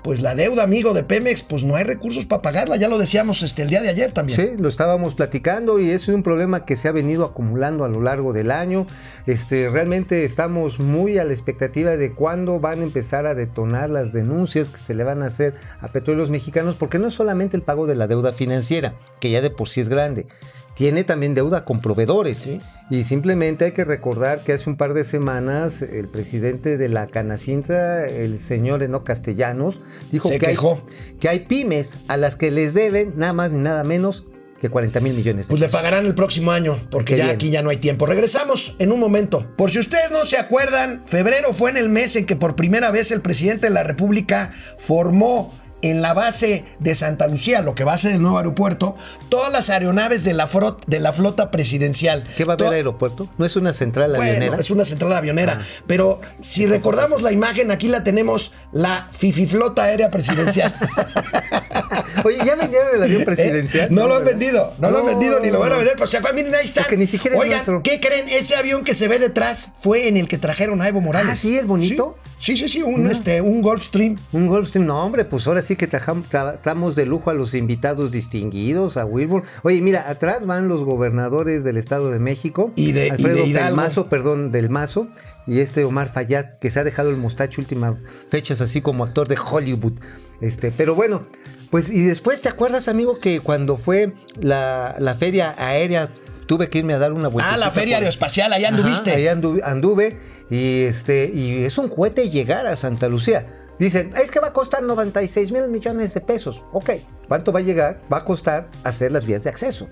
Pues 0.02 0.20
la 0.20 0.36
deuda, 0.36 0.62
amigo 0.62 0.94
de 0.94 1.02
Pemex, 1.02 1.42
pues 1.42 1.64
no 1.64 1.74
hay 1.74 1.82
recursos 1.82 2.26
para 2.26 2.40
pagarla, 2.40 2.76
ya 2.76 2.88
lo 2.88 2.96
decíamos 2.96 3.42
este, 3.42 3.62
el 3.62 3.68
día 3.68 3.82
de 3.82 3.88
ayer 3.88 4.12
también. 4.12 4.38
Sí, 4.40 4.62
lo 4.62 4.68
estábamos 4.68 5.14
platicando 5.14 5.80
y 5.80 5.90
es 5.90 6.06
un 6.06 6.22
problema 6.22 6.64
que 6.64 6.76
se 6.76 6.86
ha 6.86 6.92
venido 6.92 7.24
acumulando 7.24 7.84
a 7.84 7.88
lo 7.88 8.00
largo 8.00 8.32
del 8.32 8.52
año. 8.52 8.86
Este, 9.26 9.68
realmente 9.68 10.24
estamos 10.24 10.78
muy 10.78 11.18
a 11.18 11.24
la 11.24 11.32
expectativa 11.32 11.96
de 11.96 12.14
cuándo 12.14 12.60
van 12.60 12.80
a 12.80 12.84
empezar 12.84 13.26
a 13.26 13.34
detonar 13.34 13.90
las 13.90 14.12
denuncias 14.12 14.68
que 14.68 14.78
se 14.78 14.94
le 14.94 15.02
van 15.02 15.22
a 15.22 15.26
hacer 15.26 15.54
a 15.80 15.88
petróleos 15.88 16.30
mexicanos, 16.30 16.76
porque 16.76 17.00
no 17.00 17.08
es 17.08 17.14
solamente 17.14 17.56
el 17.56 17.64
pago 17.64 17.88
de 17.88 17.96
la 17.96 18.06
deuda 18.06 18.32
financiera, 18.32 18.94
que 19.18 19.30
ya 19.30 19.40
de 19.40 19.50
por 19.50 19.68
sí 19.68 19.80
es 19.80 19.88
grande, 19.88 20.26
tiene 20.76 21.04
también 21.04 21.34
deuda 21.34 21.64
con 21.64 21.80
proveedores. 21.80 22.36
Sí. 22.38 22.60
Y 22.90 23.02
simplemente 23.02 23.64
hay 23.64 23.72
que 23.72 23.84
recordar 23.84 24.40
que 24.40 24.52
hace 24.52 24.68
un 24.70 24.76
par 24.76 24.94
de 24.94 25.04
semanas 25.04 25.82
el 25.82 26.06
presidente 26.06 26.76
de 26.76 26.88
la 26.88 27.08
Canacintra, 27.08 28.06
el 28.06 28.38
señor 28.38 28.82
Eno 28.82 29.02
Castellanos, 29.02 29.80
dijo 30.12 30.28
que 30.28 30.34
hay, 30.34 30.40
quejó. 30.40 30.80
que 31.18 31.28
hay 31.28 31.40
pymes 31.40 31.96
a 32.08 32.16
las 32.16 32.36
que 32.36 32.50
les 32.50 32.74
deben 32.74 33.14
nada 33.16 33.32
más 33.32 33.50
ni 33.50 33.58
nada 33.58 33.82
menos 33.82 34.24
que 34.60 34.68
40 34.70 35.00
mil 35.00 35.14
millones 35.14 35.46
de 35.46 35.50
Pues 35.50 35.60
le 35.60 35.68
pagarán 35.68 36.06
el 36.06 36.14
próximo 36.14 36.50
año, 36.50 36.78
porque 36.90 37.14
Qué 37.14 37.18
ya 37.18 37.24
bien. 37.24 37.36
aquí 37.36 37.50
ya 37.50 37.62
no 37.62 37.70
hay 37.70 37.76
tiempo. 37.78 38.06
Regresamos 38.06 38.74
en 38.78 38.92
un 38.92 39.00
momento. 39.00 39.46
Por 39.56 39.70
si 39.70 39.78
ustedes 39.78 40.10
no 40.10 40.24
se 40.24 40.38
acuerdan, 40.38 41.02
febrero 41.06 41.52
fue 41.52 41.70
en 41.70 41.76
el 41.78 41.88
mes 41.88 42.16
en 42.16 42.24
que 42.26 42.36
por 42.36 42.54
primera 42.54 42.90
vez 42.90 43.10
el 43.10 43.20
presidente 43.22 43.66
de 43.66 43.70
la 43.74 43.82
República 43.82 44.52
formó 44.78 45.52
en 45.82 46.02
la 46.02 46.14
base 46.14 46.64
de 46.78 46.94
Santa 46.94 47.26
Lucía, 47.26 47.60
lo 47.60 47.74
que 47.74 47.84
va 47.84 47.92
a 47.92 47.98
ser 47.98 48.12
el 48.14 48.22
nuevo 48.22 48.38
aeropuerto, 48.38 48.96
todas 49.28 49.52
las 49.52 49.70
aeronaves 49.70 50.24
de 50.24 50.32
la, 50.34 50.48
frot- 50.48 50.84
de 50.86 51.00
la 51.00 51.12
flota 51.12 51.50
presidencial. 51.50 52.24
¿Qué 52.36 52.44
va 52.44 52.54
a 52.54 52.56
haber 52.56 52.66
To- 52.68 52.72
aeropuerto? 52.74 53.28
¿No 53.38 53.44
es 53.44 53.56
una 53.56 53.72
central 53.72 54.10
bueno, 54.16 54.24
avionera? 54.24 54.56
es 54.56 54.70
una 54.70 54.84
central 54.84 55.12
avionera. 55.12 55.60
Pero 55.86 56.20
si 56.40 56.66
recordamos 56.66 57.22
la 57.22 57.30
imagen, 57.32 57.70
aquí 57.70 57.88
la 57.88 58.02
tenemos, 58.04 58.52
la 58.72 59.08
fififlota 59.12 59.84
aérea 59.84 60.10
presidencial. 60.10 60.74
Oye, 62.24 62.38
¿ya 62.44 62.56
vendieron 62.56 62.88
el 62.94 63.02
avión 63.02 63.24
presidencial? 63.26 63.86
¿Eh? 63.86 63.88
No 63.90 64.06
lo 64.08 64.16
han 64.16 64.24
vendido, 64.24 64.72
no, 64.78 64.90
lo 64.90 64.98
han 64.98 65.06
vendido 65.06 65.40
ni 65.40 65.50
lo 65.50 65.58
van 65.60 65.72
a 65.72 65.76
vender. 65.76 65.94
Pero 65.94 66.06
se 66.06 66.16
acuerdan, 66.16 66.36
miren, 66.36 66.54
ahí 66.54 66.64
está. 66.64 66.82
Porque 66.82 66.96
ni 66.96 67.06
siquiera 67.06 67.36
es 67.36 67.42
Oigan, 67.42 67.56
nuestro. 67.58 67.82
¿qué 67.82 68.00
creen? 68.00 68.28
Ese 68.28 68.56
avión 68.56 68.84
que 68.84 68.94
se 68.94 69.08
ve 69.08 69.18
detrás 69.18 69.72
fue 69.78 70.08
en 70.08 70.16
el 70.16 70.28
que 70.28 70.38
trajeron 70.38 70.82
a 70.82 70.88
Evo 70.88 71.00
Morales. 71.00 71.32
Ah, 71.32 71.36
¿sí? 71.36 71.56
¿El 71.58 71.66
bonito? 71.66 72.16
Sí, 72.24 72.25
sí, 72.38 72.68
sí, 72.68 72.82
un, 72.82 73.06
este, 73.06 73.40
un 73.40 73.62
Gulfstream. 73.62 74.16
Un 74.32 74.46
Goldstein, 74.46 74.86
no 74.86 75.02
hombre, 75.04 75.24
pues 75.24 75.46
ahora 75.46 75.62
sí 75.62 75.74
que 75.76 75.86
tratamos 75.86 76.94
de 76.94 77.06
lujo 77.06 77.30
a 77.30 77.34
los 77.34 77.54
invitados 77.54 78.12
distinguidos, 78.12 78.96
a 78.96 79.04
Wilbur. 79.04 79.42
Oye, 79.62 79.80
mira, 79.80 80.08
atrás 80.08 80.46
van 80.46 80.68
los 80.68 80.84
gobernadores 80.84 81.64
del 81.64 81.76
Estado 81.76 82.10
de 82.10 82.18
México. 82.18 82.72
Y 82.76 82.92
de- 82.92 83.06
y 83.06 83.10
Alfredo 83.10 83.44
de 83.46 83.52
del. 83.52 83.74
Mazo, 83.74 84.06
perdón, 84.08 84.52
del 84.52 84.70
Mazo. 84.70 85.06
Y 85.46 85.60
este 85.60 85.84
Omar 85.84 86.12
Fayad, 86.12 86.58
que 86.60 86.70
se 86.70 86.80
ha 86.80 86.84
dejado 86.84 87.10
el 87.10 87.16
mostacho 87.16 87.60
últimas 87.60 87.94
fechas 88.30 88.60
así 88.60 88.80
como 88.80 89.04
actor 89.04 89.28
de 89.28 89.36
Hollywood. 89.38 89.94
Este, 90.40 90.72
pero 90.72 90.94
bueno, 90.94 91.26
pues 91.70 91.88
y 91.88 92.02
después, 92.02 92.40
¿te 92.42 92.48
acuerdas, 92.48 92.88
amigo, 92.88 93.18
que 93.20 93.40
cuando 93.40 93.76
fue 93.76 94.12
la, 94.40 94.96
la 94.98 95.14
feria 95.14 95.54
aérea 95.56 96.10
tuve 96.46 96.68
que 96.68 96.78
irme 96.78 96.94
a 96.94 96.98
dar 96.98 97.12
una 97.12 97.28
vuelta? 97.28 97.54
Ah, 97.54 97.56
la 97.56 97.70
feria 97.70 97.96
aeroespacial, 97.96 98.52
allá 98.52 98.68
anduviste. 98.68 99.12
Ahí 99.12 99.28
anduve, 99.28 99.62
anduve 99.64 100.18
y 100.50 100.82
este 100.82 101.30
y 101.32 101.64
es 101.64 101.76
un 101.78 101.88
cohete 101.88 102.30
llegar 102.30 102.66
a 102.66 102.76
Santa 102.76 103.08
Lucía. 103.08 103.46
Dicen, 103.78 104.14
es 104.16 104.30
que 104.30 104.40
va 104.40 104.48
a 104.48 104.52
costar 104.54 104.82
96 104.82 105.52
mil 105.52 105.68
millones 105.68 106.14
de 106.14 106.22
pesos. 106.22 106.62
Ok, 106.72 106.92
¿cuánto 107.28 107.52
va 107.52 107.60
a 107.60 107.62
llegar? 107.62 108.00
Va 108.10 108.18
a 108.18 108.24
costar 108.24 108.68
hacer 108.84 109.12
las 109.12 109.26
vías 109.26 109.44
de 109.44 109.50
acceso. 109.50 109.88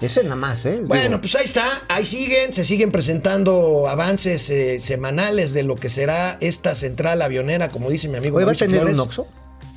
Eso 0.00 0.20
es 0.20 0.24
nada 0.24 0.36
más, 0.36 0.64
¿eh? 0.64 0.80
Bueno, 0.82 1.08
Digo, 1.08 1.20
pues 1.20 1.34
ahí 1.34 1.44
está, 1.44 1.82
ahí 1.88 2.06
siguen, 2.06 2.54
se 2.54 2.64
siguen 2.64 2.90
presentando 2.90 3.86
avances 3.86 4.48
eh, 4.48 4.80
semanales 4.80 5.52
de 5.52 5.62
lo 5.62 5.76
que 5.76 5.90
será 5.90 6.38
esta 6.40 6.74
central 6.74 7.20
avionera, 7.20 7.68
como 7.68 7.90
dice 7.90 8.08
mi 8.08 8.16
amigo. 8.16 8.40
¿va 8.40 8.50
a 8.50 8.54
tener 8.54 8.82
un 8.82 8.98
Oxxo? 8.98 9.26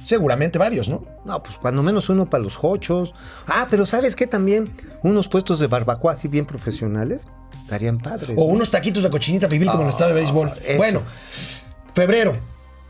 Seguramente 0.06 0.60
varios, 0.60 0.88
¿no? 0.88 1.04
No, 1.26 1.42
pues 1.42 1.58
cuando 1.58 1.82
menos 1.82 2.10
uno 2.10 2.30
para 2.30 2.44
los 2.44 2.60
hochos. 2.62 3.16
Ah, 3.48 3.66
pero 3.70 3.88
¿sabes 3.88 4.16
qué? 4.16 4.28
También 4.28 4.72
unos 5.02 5.28
puestos 5.28 5.58
de 5.58 5.66
barbacoa 5.66 6.12
así 6.12 6.28
bien 6.28 6.46
profesionales 6.46 7.28
estarían 7.64 7.98
padres. 7.98 8.38
O 8.38 8.42
¿no? 8.42 8.54
unos 8.54 8.70
taquitos 8.70 9.02
de 9.02 9.10
cochinita 9.10 9.50
pibil 9.50 9.68
como 9.68 9.82
en 9.82 9.88
el 9.88 9.94
estado 9.94 10.12
de 10.14 10.22
béisbol. 10.22 10.52
Ah, 10.54 10.60
eso. 10.64 10.78
Bueno, 10.78 11.02
febrero. 11.96 12.34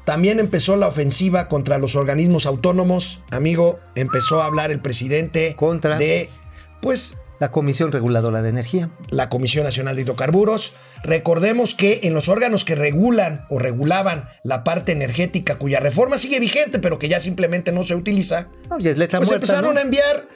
También 0.03 0.39
empezó 0.39 0.75
la 0.75 0.87
ofensiva 0.87 1.47
contra 1.47 1.77
los 1.77 1.95
organismos 1.95 2.45
autónomos. 2.45 3.21
Amigo, 3.31 3.77
empezó 3.95 4.41
a 4.41 4.45
hablar 4.45 4.69
el 4.71 4.81
presidente 4.81 5.55
Contra. 5.55 5.97
de, 5.97 6.29
pues, 6.81 7.17
La 7.39 7.51
Comisión 7.51 7.91
Reguladora 7.91 8.41
de 8.41 8.49
Energía. 8.49 8.89
la 9.09 9.29
Comisión 9.29 9.63
Nacional 9.65 9.95
de 9.95 10.03
Hidrocarburos. 10.03 10.73
Recordemos 11.03 11.75
que 11.75 12.01
en 12.03 12.13
los 12.13 12.29
órganos 12.29 12.65
que 12.65 12.75
regulan 12.75 13.45
o 13.49 13.59
regulaban 13.59 14.25
la 14.43 14.63
parte 14.63 14.91
energética, 14.91 15.57
cuya 15.57 15.79
reforma 15.79 16.17
sigue 16.17 16.39
vigente, 16.39 16.79
pero 16.79 16.97
que 16.99 17.09
ya 17.09 17.19
simplemente 17.19 17.71
no 17.71 17.83
se 17.83 17.95
utiliza, 17.95 18.47
No, 18.69 18.79
ya 18.79 18.91
es 18.91 18.97
letra 18.97 19.19
pues 19.19 19.29
muerta, 19.29 19.45
empezaron 19.45 19.73
¿no? 19.75 19.79
a 19.79 19.83
enviar 19.83 20.27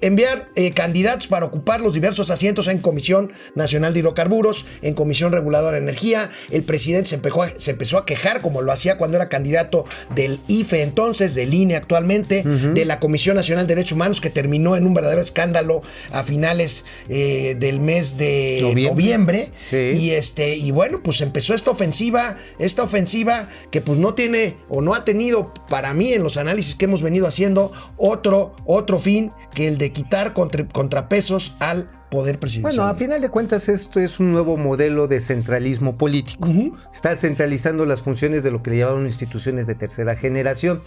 enviar 0.00 0.48
eh, 0.54 0.72
candidatos 0.72 1.28
para 1.28 1.46
ocupar 1.46 1.80
los 1.80 1.94
diversos 1.94 2.30
asientos 2.30 2.66
en 2.68 2.78
Comisión 2.78 3.32
Nacional 3.54 3.92
de 3.92 4.00
Hidrocarburos, 4.00 4.66
en 4.82 4.94
Comisión 4.94 5.32
Reguladora 5.32 5.76
de 5.76 5.82
Energía. 5.82 6.30
El 6.50 6.62
presidente 6.62 7.10
se 7.10 7.16
empezó, 7.16 7.42
a, 7.42 7.50
se 7.56 7.70
empezó 7.72 7.98
a 7.98 8.06
quejar, 8.06 8.40
como 8.40 8.62
lo 8.62 8.72
hacía 8.72 8.98
cuando 8.98 9.16
era 9.16 9.28
candidato 9.28 9.84
del 10.14 10.40
IFE 10.48 10.82
entonces, 10.82 11.34
del 11.34 11.54
INE 11.54 11.76
actualmente, 11.76 12.42
de 12.42 12.84
la 12.84 13.00
Comisión 13.00 13.36
Nacional 13.36 13.66
de 13.66 13.74
Derechos 13.74 13.92
Humanos, 13.92 14.20
que 14.20 14.30
terminó 14.30 14.76
en 14.76 14.86
un 14.86 14.94
verdadero 14.94 15.20
escándalo 15.20 15.82
a 16.12 16.22
finales 16.22 16.84
eh, 17.08 17.56
del 17.58 17.80
mes 17.80 18.16
de 18.18 18.58
Noviembre. 18.62 18.90
noviembre. 18.90 19.50
Sí. 19.70 19.98
Y 19.98 20.10
este, 20.10 20.56
y 20.56 20.70
bueno, 20.70 21.00
pues 21.02 21.20
empezó 21.20 21.54
esta 21.54 21.70
ofensiva, 21.70 22.36
esta 22.58 22.82
ofensiva 22.82 23.48
que 23.70 23.80
pues 23.80 23.98
no 23.98 24.14
tiene 24.14 24.56
o 24.68 24.82
no 24.82 24.94
ha 24.94 25.04
tenido 25.04 25.52
para 25.68 25.94
mí 25.94 26.12
en 26.12 26.22
los 26.22 26.36
análisis 26.36 26.74
que 26.74 26.86
hemos 26.86 27.02
venido 27.02 27.26
haciendo 27.26 27.72
otro, 27.96 28.54
otro 28.64 28.98
fin 28.98 29.32
que 29.54 29.68
el 29.68 29.78
de 29.78 29.85
quitar 29.92 30.32
contra- 30.32 30.66
contrapesos 30.68 31.54
al 31.60 31.90
poder 32.10 32.38
presidencial. 32.38 32.76
Bueno, 32.76 32.90
a 32.90 32.94
final 32.94 33.20
de 33.20 33.28
cuentas 33.30 33.68
esto 33.68 33.98
es 34.00 34.20
un 34.20 34.30
nuevo 34.32 34.56
modelo 34.56 35.08
de 35.08 35.20
centralismo 35.20 35.96
político. 35.98 36.48
Está 36.92 37.16
centralizando 37.16 37.84
las 37.84 38.00
funciones 38.00 38.42
de 38.44 38.50
lo 38.50 38.62
que 38.62 38.70
le 38.70 38.78
llamaban 38.78 39.06
instituciones 39.06 39.66
de 39.66 39.74
tercera 39.74 40.14
generación. 40.16 40.82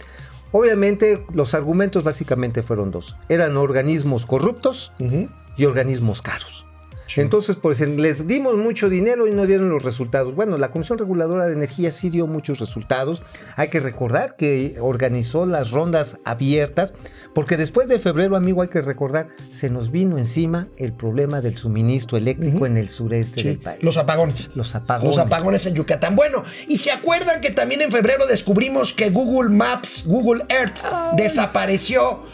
Obviamente 0.52 1.24
los 1.32 1.54
argumentos 1.54 2.02
básicamente 2.04 2.62
fueron 2.62 2.90
dos. 2.90 3.16
Eran 3.28 3.56
organismos 3.56 4.26
corruptos 4.26 4.92
y 5.56 5.64
organismos 5.64 6.22
caros. 6.22 6.64
Entonces, 7.16 7.56
pues 7.56 7.80
les 7.80 8.26
dimos 8.26 8.56
mucho 8.56 8.88
dinero 8.88 9.26
y 9.26 9.32
no 9.32 9.46
dieron 9.46 9.68
los 9.68 9.82
resultados. 9.82 10.34
Bueno, 10.34 10.58
la 10.58 10.70
Comisión 10.70 10.98
Reguladora 10.98 11.46
de 11.46 11.54
Energía 11.54 11.90
sí 11.90 12.10
dio 12.10 12.26
muchos 12.26 12.60
resultados. 12.60 13.22
Hay 13.56 13.68
que 13.68 13.80
recordar 13.80 14.36
que 14.36 14.76
organizó 14.80 15.46
las 15.46 15.70
rondas 15.70 16.18
abiertas, 16.24 16.94
porque 17.34 17.56
después 17.56 17.88
de 17.88 17.98
febrero, 17.98 18.36
amigo, 18.36 18.62
hay 18.62 18.68
que 18.68 18.82
recordar, 18.82 19.28
se 19.52 19.70
nos 19.70 19.90
vino 19.90 20.18
encima 20.18 20.68
el 20.76 20.92
problema 20.92 21.40
del 21.40 21.56
suministro 21.56 22.16
eléctrico 22.16 22.66
en 22.66 22.76
el 22.76 22.88
sureste 22.88 23.40
Sí, 23.40 23.48
del 23.48 23.58
país. 23.58 23.82
Los 23.82 23.96
apagones. 23.96 24.50
Los 24.54 24.74
apagones. 24.74 25.16
Los 25.16 25.24
apagones 25.24 25.66
en 25.66 25.74
Yucatán. 25.74 26.16
Bueno, 26.16 26.44
y 26.68 26.78
se 26.78 26.90
acuerdan 26.90 27.40
que 27.40 27.50
también 27.50 27.82
en 27.82 27.90
febrero 27.90 28.26
descubrimos 28.26 28.92
que 28.92 29.10
Google 29.10 29.50
Maps, 29.50 30.04
Google 30.06 30.44
Earth, 30.48 30.84
desapareció, 31.16 32.24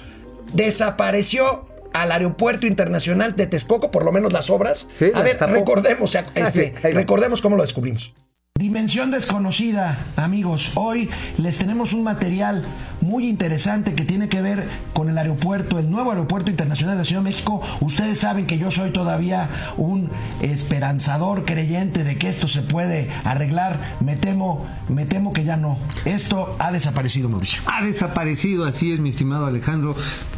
desapareció 0.53 1.67
al 2.03 2.13
aeropuerto 2.13 2.67
internacional 2.67 3.37
de 3.37 3.47
Texcoco, 3.47 3.91
por 3.91 4.05
lo 4.05 4.13
menos 4.13 4.33
las 4.33 4.51
obras. 4.51 4.89
Sí, 4.97 5.11
A 5.15 5.23
ver, 5.23 5.39
recordemos, 5.41 6.11
sea, 6.11 6.27
este, 6.35 6.75
recordemos 6.83 7.43
cómo 7.43 7.57
lo 7.57 7.63
descubrimos. 7.63 8.15
Dimensión 8.59 9.11
desconocida, 9.11 10.07
amigos. 10.17 10.73
Hoy 10.77 11.11
les 11.37 11.59
tenemos 11.59 11.93
un 11.93 12.05
material 12.05 12.65
muy 13.03 13.29
interesante 13.29 13.95
que 13.95 14.07
tiene 14.07 14.31
que 14.31 14.41
ver 14.41 14.65
con 14.95 15.11
el 15.11 15.19
aeropuerto, 15.19 15.79
el 15.79 15.91
nuevo 15.91 16.11
aeropuerto 16.11 16.51
internacional 16.51 16.95
de 16.95 17.01
la 17.01 17.05
Ciudad 17.05 17.21
de 17.21 17.29
México. 17.29 17.61
Ustedes 17.81 18.19
saben 18.19 18.47
que 18.47 18.57
yo 18.57 18.71
soy 18.71 18.93
todavía 18.93 19.51
un 19.77 20.09
esperanzador 20.41 21.45
creyente 21.45 22.03
de 22.03 22.17
que 22.17 22.31
esto 22.31 22.49
se 22.49 22.63
puede 22.63 23.11
arreglar. 23.25 23.99
Me 24.01 24.17
temo, 24.17 24.65
me 24.89 25.05
temo 25.05 25.35
que 25.35 25.45
ya 25.45 25.59
no. 25.59 25.77
Esto 26.07 26.57
ha 26.59 26.73
desaparecido, 26.73 27.29
Mauricio. 27.29 27.61
Ha 27.67 27.85
desaparecido, 27.85 28.65
así 28.65 28.91
es, 28.91 29.01
mi 29.01 29.11
estimado 29.11 29.45
Alejandro. 29.45 29.95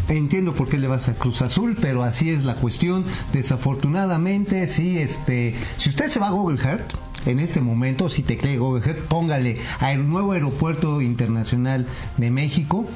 Entiendo 0.08 0.56
por 0.56 0.68
qué 0.68 0.78
le 0.78 0.88
vas 0.88 1.08
a 1.08 1.12
Cruz 1.12 1.40
Azul, 1.40 1.76
pero 1.80 2.02
así 2.02 2.30
es 2.30 2.42
la 2.42 2.56
cuestión. 2.56 3.04
Desafortunadamente, 3.32 4.66
sí, 4.66 4.98
este, 4.98 5.54
si 5.76 5.90
usted 5.90 6.08
se 6.08 6.18
va 6.18 6.26
a 6.26 6.30
Google 6.30 6.60
Earth, 6.64 6.94
en 7.26 7.38
este 7.38 7.60
momento, 7.60 8.08
si 8.08 8.22
teclee 8.22 8.58
Google 8.58 8.87
Earth, 8.87 9.04
póngale 9.06 9.58
al 9.80 10.08
nuevo 10.08 10.32
aeropuerto 10.32 11.00
internacional 11.00 11.87
de 12.16 12.30
México 12.30 12.87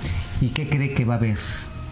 y 0.41 0.49
qué 0.49 0.69
cree 0.69 0.95
que 0.95 1.05
va 1.05 1.15
a 1.15 1.19
haber. 1.19 1.39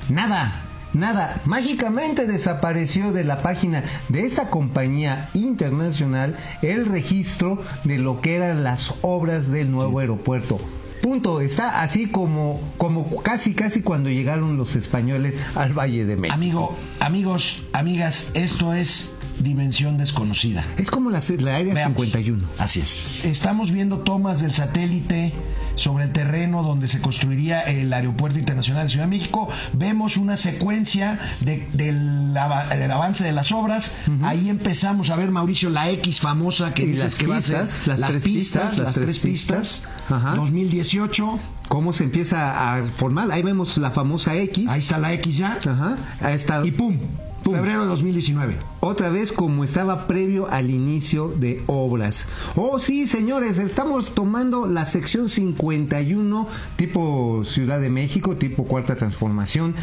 Nada. 0.08 0.66
Nada, 0.92 1.40
mágicamente 1.44 2.26
desapareció 2.26 3.12
de 3.12 3.22
la 3.22 3.42
página 3.42 3.84
de 4.08 4.26
esta 4.26 4.50
compañía 4.50 5.30
internacional 5.34 6.36
el 6.62 6.86
registro 6.86 7.62
de 7.84 7.98
lo 7.98 8.20
que 8.20 8.34
eran 8.34 8.64
las 8.64 8.94
obras 9.02 9.52
del 9.52 9.70
nuevo 9.70 10.00
aeropuerto. 10.00 10.58
Punto, 11.00 11.40
está 11.40 11.80
así 11.80 12.06
como, 12.08 12.60
como 12.76 13.22
casi 13.22 13.54
casi 13.54 13.82
cuando 13.82 14.10
llegaron 14.10 14.56
los 14.56 14.74
españoles 14.74 15.38
al 15.54 15.72
Valle 15.72 16.04
de 16.04 16.16
México. 16.16 16.34
Amigo, 16.34 16.76
amigos, 16.98 17.64
amigas, 17.72 18.32
esto 18.34 18.74
es 18.74 19.14
dimensión 19.42 19.98
desconocida. 19.98 20.64
Es 20.76 20.90
como 20.90 21.10
la, 21.10 21.20
la 21.38 21.56
Área 21.56 21.74
Veamos. 21.74 21.96
51. 22.02 22.44
Así 22.58 22.80
es. 22.80 23.24
Estamos 23.24 23.72
viendo 23.72 23.98
tomas 23.98 24.40
del 24.40 24.54
satélite 24.54 25.32
sobre 25.76 26.04
el 26.04 26.12
terreno 26.12 26.62
donde 26.62 26.88
se 26.88 27.00
construiría 27.00 27.60
el 27.62 27.92
Aeropuerto 27.92 28.38
Internacional 28.38 28.84
de 28.84 28.90
Ciudad 28.90 29.04
de 29.06 29.10
México. 29.10 29.48
Vemos 29.72 30.16
una 30.16 30.36
secuencia 30.36 31.18
de- 31.40 31.66
del, 31.72 32.34
del 32.34 32.90
avance 32.90 33.24
de 33.24 33.32
las 33.32 33.50
obras. 33.52 33.96
Ahí 34.22 34.48
empezamos 34.50 35.10
a 35.10 35.16
ver, 35.16 35.30
Mauricio, 35.30 35.70
la 35.70 35.88
X 35.90 36.20
famosa 36.20 36.74
que 36.74 36.84
dices 36.86 37.04
las 37.04 37.14
que 37.14 37.26
va 37.26 37.36
a 37.36 37.38
pistas, 37.38 37.70
ser. 37.70 37.88
las 37.98 38.10
tres 38.10 38.22
pistas, 38.24 38.78
las, 38.78 38.94
tres 38.94 39.18
pistas. 39.20 39.82
Ajá. 40.08 40.34
2018. 40.34 41.38
¿Cómo 41.68 41.92
se 41.92 42.04
empieza 42.04 42.76
a 42.78 42.84
formar? 42.84 43.30
Ahí 43.30 43.42
vemos 43.42 43.78
la 43.78 43.90
famosa 43.90 44.34
X. 44.36 44.68
Ahí 44.68 44.80
está 44.80 44.98
la 44.98 45.12
X 45.14 45.36
ya. 45.36 45.58
Ajá. 45.66 45.96
Ahí 46.20 46.34
está. 46.34 46.66
Y 46.66 46.72
pum, 46.72 46.98
Pum. 47.44 47.54
febrero 47.54 47.82
de 47.82 47.88
2019. 47.88 48.56
Otra 48.80 49.10
vez 49.10 49.32
como 49.32 49.62
estaba 49.62 50.06
previo 50.06 50.48
al 50.50 50.70
inicio 50.70 51.28
de 51.28 51.62
obras. 51.66 52.26
Oh 52.56 52.78
sí, 52.78 53.06
señores, 53.06 53.58
estamos 53.58 54.14
tomando 54.14 54.66
la 54.66 54.86
sección 54.86 55.28
51 55.28 56.48
tipo 56.76 57.42
Ciudad 57.44 57.78
de 57.78 57.90
México, 57.90 58.36
tipo 58.36 58.64
Cuarta 58.64 58.96
Transformación. 58.96 59.74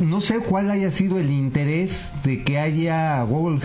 No 0.00 0.20
sé 0.20 0.38
cuál 0.38 0.70
haya 0.70 0.92
sido 0.92 1.18
el 1.18 1.32
interés 1.32 2.12
de 2.22 2.44
que 2.44 2.58
haya 2.58 3.22
Google 3.22 3.58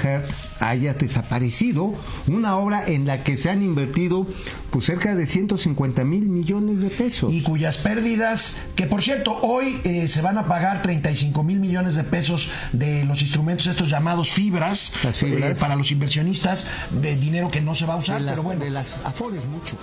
haya 0.59 0.93
desaparecido 0.93 1.93
una 2.27 2.57
obra 2.57 2.85
en 2.87 3.05
la 3.05 3.23
que 3.23 3.37
se 3.37 3.49
han 3.49 3.61
invertido 3.61 4.25
pues 4.69 4.85
cerca 4.85 5.13
de 5.13 5.27
150 5.27 6.03
mil 6.03 6.29
millones 6.29 6.81
de 6.81 6.89
pesos. 6.89 7.31
y 7.31 7.41
cuyas 7.41 7.77
pérdidas, 7.77 8.55
que 8.75 8.87
por 8.87 9.03
cierto, 9.03 9.37
hoy 9.41 9.79
eh, 9.83 10.07
se 10.07 10.21
van 10.21 10.37
a 10.37 10.47
pagar 10.47 10.81
35 10.81 11.43
mil 11.43 11.59
millones 11.59 11.95
de 11.95 12.03
pesos 12.03 12.49
de 12.71 13.05
los 13.05 13.21
instrumentos 13.21 13.67
estos 13.67 13.89
llamados 13.89 14.31
fibras, 14.63 14.91
Las 15.03 15.17
fibras. 15.17 15.51
eh, 15.51 15.55
para 15.59 15.75
los 15.75 15.91
inversionistas, 15.91 16.67
de 16.91 17.15
dinero 17.15 17.49
que 17.49 17.61
no 17.61 17.75
se 17.75 17.85
va 17.85 17.93
a 17.93 17.97
usar, 17.97 18.19
de, 18.19 18.25
las, 18.25 18.33
pero 18.33 18.43
bueno. 18.43 18.63
de 18.63 18.69
las 18.71 19.01
afores 19.05 19.43
mucho. 19.45 19.75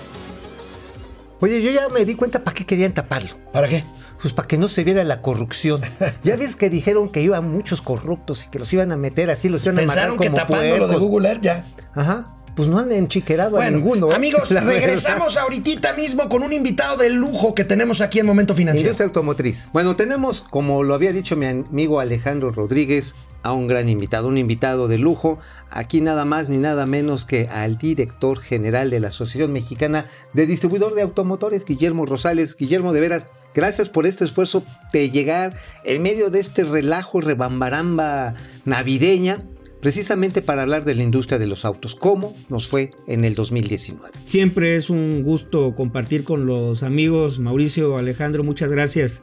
Oye, 1.40 1.62
yo 1.62 1.70
ya 1.70 1.88
me 1.88 2.04
di 2.04 2.14
cuenta 2.14 2.44
para 2.44 2.54
qué 2.54 2.66
querían 2.66 2.92
taparlo. 2.92 3.30
¿Para 3.52 3.66
qué? 3.68 3.82
Pues 4.20 4.34
para 4.34 4.46
que 4.46 4.58
no 4.58 4.68
se 4.68 4.84
viera 4.84 5.02
la 5.04 5.22
corrupción. 5.22 5.80
Ya 6.22 6.36
ves 6.36 6.54
que 6.56 6.68
dijeron 6.68 7.08
que 7.10 7.22
iban 7.22 7.50
muchos 7.50 7.80
corruptos 7.80 8.44
y 8.44 8.48
que 8.50 8.58
los 8.58 8.70
iban 8.74 8.92
a 8.92 8.96
meter 8.98 9.30
así, 9.30 9.48
los 9.48 9.62
iban 9.64 9.76
a 9.78 9.80
Pensaron 9.80 10.16
amarrar 10.16 10.20
que 10.20 10.26
como 10.26 10.36
tapando 10.36 10.76
lo 10.78 10.88
de. 10.88 10.96
Google 10.98 11.28
Earth 11.28 11.40
ya. 11.42 11.64
Ajá. 11.94 12.34
Pues 12.54 12.68
no 12.68 12.78
han 12.78 12.92
enchiquerado 12.92 13.56
a 13.56 13.60
Bueno, 13.60 13.78
ninguno. 13.78 14.10
¿eh? 14.10 14.14
amigos, 14.14 14.50
regresamos 14.50 15.36
ahorita 15.36 15.92
mismo 15.94 16.28
con 16.28 16.42
un 16.42 16.52
invitado 16.52 16.96
de 16.96 17.10
lujo 17.10 17.54
que 17.54 17.64
tenemos 17.64 18.00
aquí 18.00 18.18
en 18.18 18.26
Momento 18.26 18.54
Financiero. 18.54 18.88
Industria 18.88 19.06
automotriz. 19.06 19.68
Bueno, 19.72 19.96
tenemos, 19.96 20.40
como 20.40 20.82
lo 20.82 20.94
había 20.94 21.12
dicho 21.12 21.36
mi 21.36 21.46
amigo 21.46 22.00
Alejandro 22.00 22.50
Rodríguez, 22.50 23.14
a 23.42 23.52
un 23.52 23.66
gran 23.66 23.88
invitado, 23.88 24.28
un 24.28 24.38
invitado 24.38 24.88
de 24.88 24.98
lujo. 24.98 25.38
Aquí 25.70 26.00
nada 26.00 26.24
más 26.24 26.48
ni 26.48 26.56
nada 26.56 26.86
menos 26.86 27.26
que 27.26 27.48
al 27.48 27.78
director 27.78 28.40
general 28.40 28.90
de 28.90 29.00
la 29.00 29.08
Asociación 29.08 29.52
Mexicana 29.52 30.06
de 30.32 30.46
Distribuidor 30.46 30.94
de 30.94 31.02
Automotores, 31.02 31.64
Guillermo 31.64 32.06
Rosales. 32.06 32.56
Guillermo, 32.56 32.92
de 32.92 33.00
veras, 33.00 33.26
gracias 33.54 33.88
por 33.88 34.06
este 34.06 34.24
esfuerzo 34.24 34.62
de 34.92 35.10
llegar 35.10 35.54
en 35.84 36.02
medio 36.02 36.30
de 36.30 36.40
este 36.40 36.64
relajo 36.64 37.20
rebambaramba 37.20 38.34
navideña, 38.64 39.42
precisamente 39.80 40.42
para 40.42 40.62
hablar 40.62 40.84
de 40.84 40.94
la 40.94 41.02
industria 41.02 41.38
de 41.38 41.46
los 41.46 41.64
autos. 41.64 41.94
¿Cómo 41.94 42.34
nos 42.48 42.66
fue 42.66 42.90
en 43.06 43.24
el 43.24 43.34
2019? 43.34 44.10
Siempre 44.26 44.76
es 44.76 44.90
un 44.90 45.22
gusto 45.22 45.74
compartir 45.74 46.24
con 46.24 46.46
los 46.46 46.82
amigos. 46.82 47.38
Mauricio, 47.38 47.96
Alejandro, 47.96 48.44
muchas 48.44 48.70
gracias 48.70 49.22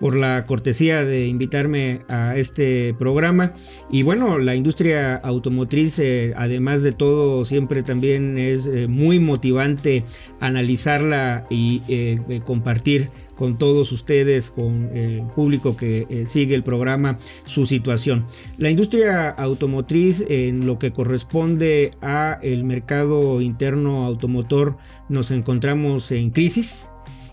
por 0.00 0.14
la 0.14 0.46
cortesía 0.46 1.04
de 1.04 1.26
invitarme 1.26 2.02
a 2.08 2.36
este 2.36 2.94
programa. 2.98 3.54
Y 3.90 4.02
bueno, 4.02 4.38
la 4.38 4.54
industria 4.54 5.16
automotriz, 5.16 5.98
eh, 5.98 6.34
además 6.36 6.82
de 6.82 6.92
todo, 6.92 7.44
siempre 7.44 7.82
también 7.82 8.38
es 8.38 8.66
eh, 8.66 8.86
muy 8.88 9.18
motivante 9.18 10.04
analizarla 10.40 11.44
y 11.50 11.82
eh, 11.88 12.40
compartir 12.46 13.10
con 13.38 13.56
todos 13.56 13.92
ustedes, 13.92 14.50
con 14.50 14.84
el 14.96 15.22
público 15.34 15.76
que 15.76 16.06
eh, 16.10 16.26
sigue 16.26 16.56
el 16.56 16.64
programa, 16.64 17.18
su 17.46 17.66
situación. 17.66 18.26
La 18.58 18.68
industria 18.68 19.30
automotriz 19.30 20.24
en 20.28 20.66
lo 20.66 20.78
que 20.78 20.90
corresponde 20.90 21.92
a 22.02 22.38
el 22.42 22.64
mercado 22.64 23.40
interno 23.40 24.04
automotor 24.04 24.76
nos 25.08 25.30
encontramos 25.30 26.10
en 26.10 26.30
crisis. 26.30 26.90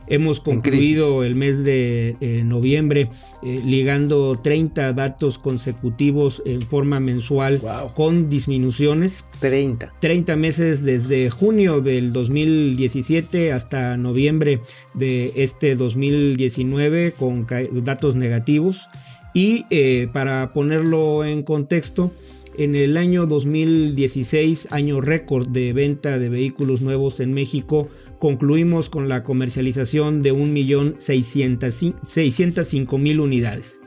Hemos 0.08 0.40
concluido 0.40 1.24
el 1.24 1.36
mes 1.36 1.64
de 1.64 2.16
eh, 2.22 2.44
noviembre 2.46 3.10
eh, 3.44 3.62
ligando 3.66 4.40
30 4.42 4.94
datos 4.94 5.38
consecutivos 5.40 6.44
en 6.46 6.62
forma 6.62 7.00
mensual 7.00 7.60
Wow. 7.60 7.94
con 7.94 8.30
disminuciones. 8.30 9.24
30. 9.40 9.94
30 10.00 10.36
meses 10.36 10.84
desde 10.84 11.30
junio 11.30 11.82
del 11.82 12.14
2017 12.14 13.52
hasta 13.52 13.98
noviembre 13.98 14.62
de 14.94 15.32
este 15.36 15.76
2019 15.76 17.14
con 17.18 17.48
datos 17.84 18.16
negativos. 18.16 18.88
Y 19.34 19.66
eh, 19.70 20.08
para 20.14 20.54
ponerlo 20.54 21.26
en 21.26 21.44
contexto, 21.44 22.12
en 22.58 22.76
el 22.76 22.96
año 22.96 23.26
2016, 23.26 24.70
año 24.72 25.02
récord 25.02 25.48
de 25.48 25.74
venta 25.74 26.18
de 26.20 26.30
vehículos 26.30 26.82
nuevos 26.82 27.20
en 27.20 27.34
México, 27.34 27.90
concluimos 28.20 28.90
con 28.90 29.10
la 29.10 29.24
comercialización 29.24 30.22
de 30.22 30.34
1.605.000 30.34 33.20
unidades. 33.20 33.82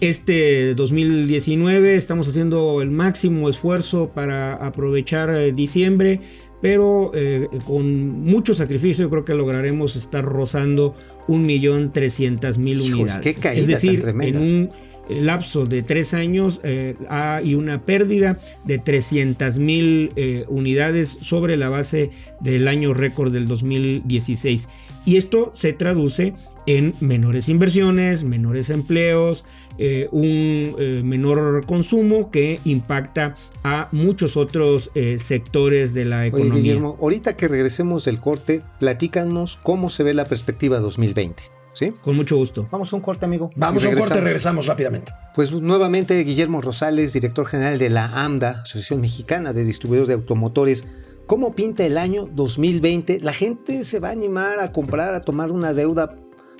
Este 0.00 0.74
2019 0.74 1.96
estamos 1.96 2.28
haciendo 2.28 2.80
el 2.82 2.90
máximo 2.90 3.48
esfuerzo 3.48 4.10
para 4.14 4.52
aprovechar 4.54 5.34
eh, 5.34 5.52
diciembre, 5.52 6.20
pero 6.62 7.10
eh, 7.14 7.48
con 7.66 8.22
mucho 8.22 8.54
sacrificio 8.54 9.06
yo 9.06 9.10
creo 9.10 9.24
que 9.24 9.34
lograremos 9.34 9.96
estar 9.96 10.24
rozando 10.24 10.94
1.300.000 11.26 12.58
Híjoles, 12.58 12.92
unidades. 12.92 13.22
qué 13.22 13.34
caída 13.40 13.60
es 13.60 13.66
decir, 13.66 14.00
tan 14.00 14.10
tremenda. 14.10 14.38
en 14.38 14.46
un 14.46 14.70
lapso 15.08 15.66
de 15.66 15.82
tres 15.82 16.14
años 16.14 16.60
eh, 16.62 16.96
hay 17.08 17.54
una 17.54 17.82
pérdida 17.82 18.38
de 18.64 18.78
300 18.78 19.58
mil 19.58 20.10
eh, 20.16 20.44
unidades 20.48 21.08
sobre 21.20 21.56
la 21.56 21.68
base 21.68 22.10
del 22.40 22.68
año 22.68 22.94
récord 22.94 23.32
del 23.32 23.48
2016. 23.48 24.68
Y 25.04 25.16
esto 25.16 25.52
se 25.54 25.72
traduce 25.72 26.34
en 26.68 26.94
menores 27.00 27.48
inversiones, 27.48 28.24
menores 28.24 28.68
empleos, 28.68 29.42
eh, 29.78 30.06
un 30.12 30.74
eh, 30.78 31.02
menor 31.02 31.64
consumo 31.64 32.30
que 32.30 32.60
impacta 32.64 33.36
a 33.64 33.88
muchos 33.90 34.36
otros 34.36 34.90
eh, 34.94 35.18
sectores 35.18 35.94
de 35.94 36.04
la 36.04 36.18
Oye, 36.18 36.26
economía. 36.26 36.54
Guillermo, 36.56 36.98
ahorita 37.00 37.36
que 37.36 37.48
regresemos 37.48 38.04
del 38.04 38.18
corte, 38.18 38.60
platícanos 38.80 39.58
cómo 39.62 39.88
se 39.88 40.02
ve 40.02 40.12
la 40.12 40.26
perspectiva 40.26 40.78
2020. 40.78 41.57
¿Sí? 41.72 41.92
Con 42.02 42.16
mucho 42.16 42.36
gusto. 42.36 42.68
Vamos 42.70 42.92
a 42.92 42.96
un 42.96 43.02
corte, 43.02 43.24
amigo. 43.24 43.50
Vamos 43.54 43.84
a 43.84 43.88
un 43.88 43.96
corte, 43.96 44.20
regresamos 44.20 44.66
rápidamente. 44.66 45.12
Pues 45.34 45.52
nuevamente 45.52 46.22
Guillermo 46.24 46.60
Rosales, 46.60 47.12
director 47.12 47.46
general 47.46 47.78
de 47.78 47.90
la 47.90 48.06
AMDA, 48.24 48.62
Asociación 48.62 49.00
Mexicana 49.00 49.52
de 49.52 49.64
Distribuidores 49.64 50.08
de 50.08 50.14
Automotores. 50.14 50.86
¿Cómo 51.26 51.54
pinta 51.54 51.84
el 51.84 51.98
año 51.98 52.26
2020? 52.32 53.20
¿La 53.20 53.32
gente 53.32 53.84
se 53.84 54.00
va 54.00 54.08
a 54.08 54.12
animar 54.12 54.60
a 54.60 54.72
comprar, 54.72 55.14
a 55.14 55.20
tomar 55.20 55.52
una 55.52 55.74
deuda 55.74 56.16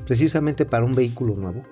precisamente 0.07 0.67
para 0.67 0.85
un 0.85 0.95
vehículo 0.95 1.35
nuevo? 1.35 1.63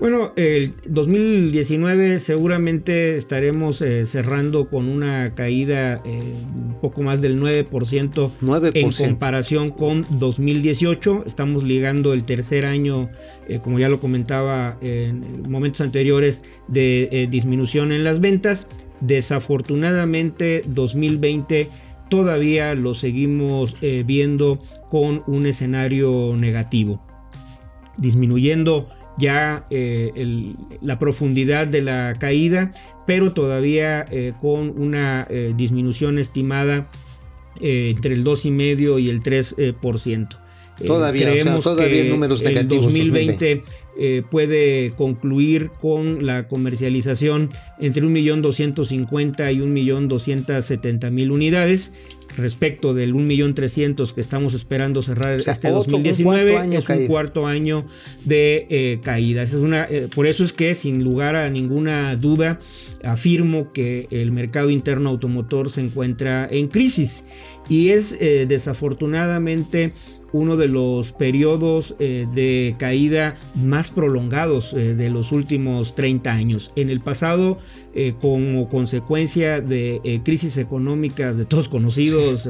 Bueno, 0.00 0.32
el 0.36 0.74
2019 0.86 2.20
seguramente 2.20 3.16
estaremos 3.16 3.82
eh, 3.82 4.06
cerrando 4.06 4.68
con 4.68 4.88
una 4.88 5.34
caída 5.34 5.98
eh, 6.04 6.20
un 6.54 6.76
poco 6.80 7.02
más 7.02 7.20
del 7.20 7.40
9%, 7.40 8.30
9%. 8.40 8.70
en 8.74 8.92
comparación 8.92 9.70
con 9.70 10.06
2018. 10.08 11.24
Estamos 11.26 11.64
ligando 11.64 12.12
el 12.12 12.22
tercer 12.22 12.64
año, 12.64 13.10
eh, 13.48 13.58
como 13.58 13.80
ya 13.80 13.88
lo 13.88 13.98
comentaba 13.98 14.78
en 14.82 15.42
momentos 15.50 15.80
anteriores, 15.80 16.44
de 16.68 17.26
disminución 17.28 17.90
en 17.90 18.04
las 18.04 18.20
ventas. 18.20 18.68
Desafortunadamente 19.00 20.62
2020 20.68 21.68
todavía 22.08 22.74
lo 22.74 22.94
seguimos 22.94 23.74
viendo 23.80 24.62
con 24.90 25.24
un 25.26 25.46
escenario 25.46 26.36
negativo, 26.38 27.02
disminuyendo 27.96 28.88
ya 29.18 29.66
eh, 29.70 30.10
el- 30.14 30.56
la 30.80 30.98
profundidad 30.98 31.66
de 31.66 31.82
la 31.82 32.14
caída, 32.18 32.72
pero 33.06 33.32
todavía 33.32 34.04
eh, 34.10 34.32
con 34.40 34.70
una 34.80 35.26
eh, 35.30 35.52
disminución 35.56 36.18
estimada 36.18 36.88
eh, 37.60 37.90
entre 37.94 38.14
el 38.14 38.24
2,5 38.24 39.00
y 39.02 39.08
el 39.10 39.22
3%. 39.22 39.54
Eh, 39.58 39.72
por 39.80 39.98
ciento. 39.98 40.38
Eh, 40.80 40.86
Todavía, 40.86 41.32
o 41.32 41.36
sea, 41.36 41.60
todavía 41.60 42.04
que 42.04 42.08
números 42.10 42.40
negativos 42.42 42.84
2020 42.86 43.64
eh, 43.98 44.22
puede 44.30 44.92
concluir 44.96 45.70
con 45.80 46.24
la 46.24 46.46
comercialización 46.48 47.48
entre 47.80 48.02
1.250.000 48.04 49.54
y 49.54 49.58
1.270.000 49.58 51.30
unidades. 51.30 51.92
Respecto 52.36 52.92
del 52.94 53.14
1.300.000 53.14 54.12
que 54.14 54.20
estamos 54.20 54.52
esperando 54.54 55.02
cerrar 55.02 55.36
O 55.36 55.40
sea, 55.40 55.54
este 55.54 55.68
otro- 55.68 55.96
un 55.96 56.02
2019, 56.04 56.52
cuarto 56.52 56.62
año 56.62 56.78
es 56.78 56.84
un 56.84 56.86
caída. 56.86 57.08
cuarto 57.08 57.46
año 57.46 57.86
de 58.26 58.66
eh, 58.68 59.00
caída. 59.02 59.42
Es 59.42 59.54
una, 59.54 59.84
eh, 59.84 60.08
por 60.14 60.26
eso 60.26 60.44
es 60.44 60.52
que, 60.52 60.74
sin 60.74 61.02
lugar 61.02 61.34
a 61.36 61.48
ninguna 61.48 62.14
duda, 62.16 62.60
afirmo 63.02 63.72
que 63.72 64.06
el 64.10 64.30
mercado 64.30 64.68
interno 64.70 65.08
automotor 65.08 65.70
se 65.70 65.80
encuentra 65.80 66.46
en 66.50 66.68
crisis 66.68 67.24
y 67.68 67.88
es 67.90 68.14
eh, 68.20 68.44
desafortunadamente 68.46 69.92
uno 70.32 70.56
de 70.56 70.68
los 70.68 71.12
periodos 71.12 71.94
eh, 71.98 72.26
de 72.34 72.74
caída 72.78 73.36
más 73.54 73.88
prolongados 73.90 74.74
eh, 74.74 74.94
de 74.94 75.08
los 75.10 75.32
últimos 75.32 75.94
30 75.94 76.30
años. 76.30 76.70
En 76.76 76.90
el 76.90 77.00
pasado, 77.00 77.58
eh, 77.94 78.12
como 78.20 78.68
consecuencia 78.68 79.60
de 79.60 80.20
crisis 80.24 80.56
económicas 80.58 81.36
de 81.38 81.44
todos 81.46 81.68
conocidos, 81.68 82.48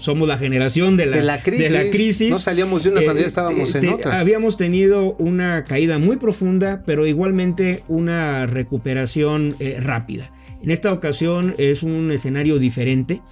somos 0.00 0.28
la 0.28 0.36
generación 0.38 0.96
de 0.96 1.06
la, 1.06 1.16
De 1.16 1.22
la 1.22 1.40
crisis. 1.40 1.70
de 1.72 1.84
la 1.84 1.90
crisis. 1.90 2.30
No 2.30 2.38
salíamos 2.38 2.84
de 2.84 2.90
una 2.90 3.02
cuando 3.02 3.20
ya 3.22 3.26
estábamos 3.28 3.74
en 3.74 3.80
te- 3.80 3.88
otra. 3.88 4.20
Habíamos 4.20 4.56
tenido 4.56 5.14
una 5.14 5.64
caída 5.64 5.98
muy 5.98 6.16
profunda, 6.16 6.82
pero 6.84 7.06
igualmente 7.06 7.82
una 7.88 8.46
recuperación 8.46 9.54
rápida. 9.80 10.30
En 10.66 10.72
esta 10.72 10.92
ocasión 10.92 11.54
es 11.58 11.84
un 11.84 12.10
escenario 12.10 12.58
diferente 12.58 13.22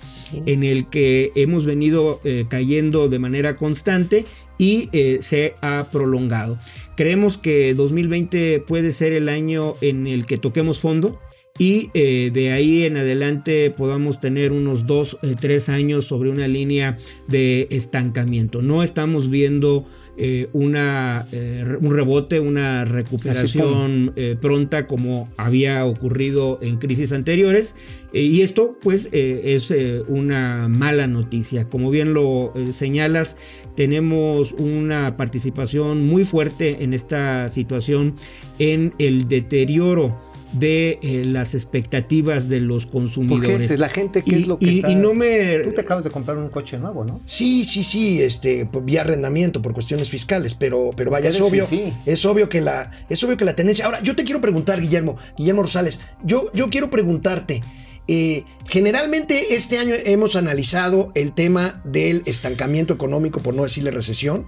en 0.46 0.62
el 0.62 0.86
que 0.86 1.32
hemos 1.34 1.66
venido 1.66 2.20
eh, 2.22 2.44
cayendo 2.48 3.08
de 3.08 3.18
manera 3.18 3.56
constante 3.56 4.24
y 4.56 4.88
eh, 4.92 5.18
se 5.20 5.56
ha 5.60 5.88
prolongado. 5.90 6.60
Creemos 6.96 7.36
que 7.36 7.74
2020 7.74 8.60
puede 8.60 8.92
ser 8.92 9.12
el 9.12 9.28
año 9.28 9.74
en 9.80 10.06
el 10.06 10.26
que 10.26 10.36
toquemos 10.36 10.78
fondo 10.78 11.18
y 11.56 11.90
eh, 11.94 12.30
de 12.32 12.50
ahí 12.50 12.82
en 12.82 12.96
adelante 12.96 13.70
podamos 13.70 14.20
tener 14.20 14.50
unos 14.50 14.88
dos, 14.88 15.16
eh, 15.22 15.36
tres 15.40 15.68
años 15.68 16.06
sobre 16.06 16.30
una 16.30 16.48
línea 16.48 16.98
de 17.28 17.68
estancamiento. 17.70 18.60
No 18.60 18.82
estamos 18.82 19.30
viendo 19.30 19.86
eh, 20.16 20.48
una, 20.52 21.26
eh, 21.30 21.64
un 21.80 21.94
rebote, 21.94 22.40
una 22.40 22.84
recuperación 22.84 24.12
eh, 24.16 24.36
pronta 24.40 24.88
como 24.88 25.28
había 25.36 25.84
ocurrido 25.84 26.58
en 26.60 26.78
crisis 26.78 27.12
anteriores. 27.12 27.76
Eh, 28.12 28.22
y 28.22 28.42
esto 28.42 28.76
pues 28.82 29.08
eh, 29.12 29.42
es 29.44 29.70
eh, 29.70 30.02
una 30.08 30.66
mala 30.66 31.06
noticia. 31.06 31.68
Como 31.68 31.88
bien 31.90 32.14
lo 32.14 32.52
eh, 32.56 32.72
señalas, 32.72 33.36
tenemos 33.76 34.50
una 34.58 35.16
participación 35.16 36.04
muy 36.04 36.24
fuerte 36.24 36.82
en 36.82 36.94
esta 36.94 37.48
situación 37.48 38.16
en 38.58 38.90
el 38.98 39.28
deterioro 39.28 40.33
de 40.58 40.98
eh, 41.02 41.22
las 41.24 41.54
expectativas 41.54 42.48
de 42.48 42.60
los 42.60 42.84
¿Por 42.86 42.92
consumidores. 43.02 43.68
qué 43.68 43.74
es 43.74 43.78
la 43.80 43.88
gente? 43.88 44.22
¿Qué 44.22 44.36
y, 44.36 44.40
es 44.42 44.46
lo 44.46 44.58
que 44.58 44.66
y- 44.66 44.76
está- 44.78 44.90
y 44.90 44.94
no 44.94 45.12
me 45.14 45.58
Tú 45.64 45.72
te 45.72 45.80
acabas 45.80 46.04
de 46.04 46.10
comprar 46.10 46.38
un 46.38 46.48
coche 46.48 46.78
nuevo, 46.78 47.04
¿no? 47.04 47.20
Sí, 47.24 47.64
sí, 47.64 47.82
sí, 47.84 48.22
este, 48.22 48.64
por 48.66 48.84
vía 48.84 49.00
arrendamiento, 49.02 49.60
por 49.62 49.72
cuestiones 49.74 50.08
fiscales, 50.08 50.54
pero, 50.54 50.90
pero 50.96 51.10
vaya, 51.10 51.28
es 51.28 51.40
obvio, 51.40 51.66
fifí. 51.66 51.92
es 52.06 52.24
obvio 52.24 52.48
que 52.48 52.60
la, 52.60 52.90
es 53.08 53.22
obvio 53.24 53.36
que 53.36 53.44
la 53.44 53.56
tendencia. 53.56 53.84
Ahora, 53.86 54.00
yo 54.02 54.14
te 54.16 54.24
quiero 54.24 54.40
preguntar, 54.40 54.80
Guillermo, 54.80 55.16
Guillermo 55.36 55.62
Rosales, 55.62 55.98
yo, 56.24 56.50
yo 56.54 56.68
quiero 56.68 56.88
preguntarte. 56.90 57.62
eh, 58.06 58.44
generalmente 58.68 59.54
este 59.54 59.78
año 59.78 59.94
hemos 60.04 60.36
analizado 60.36 61.10
el 61.14 61.32
tema 61.32 61.80
del 61.84 62.22
estancamiento 62.26 62.92
económico, 62.92 63.40
por 63.40 63.54
no 63.54 63.62
decirle 63.62 63.90
recesión, 63.90 64.46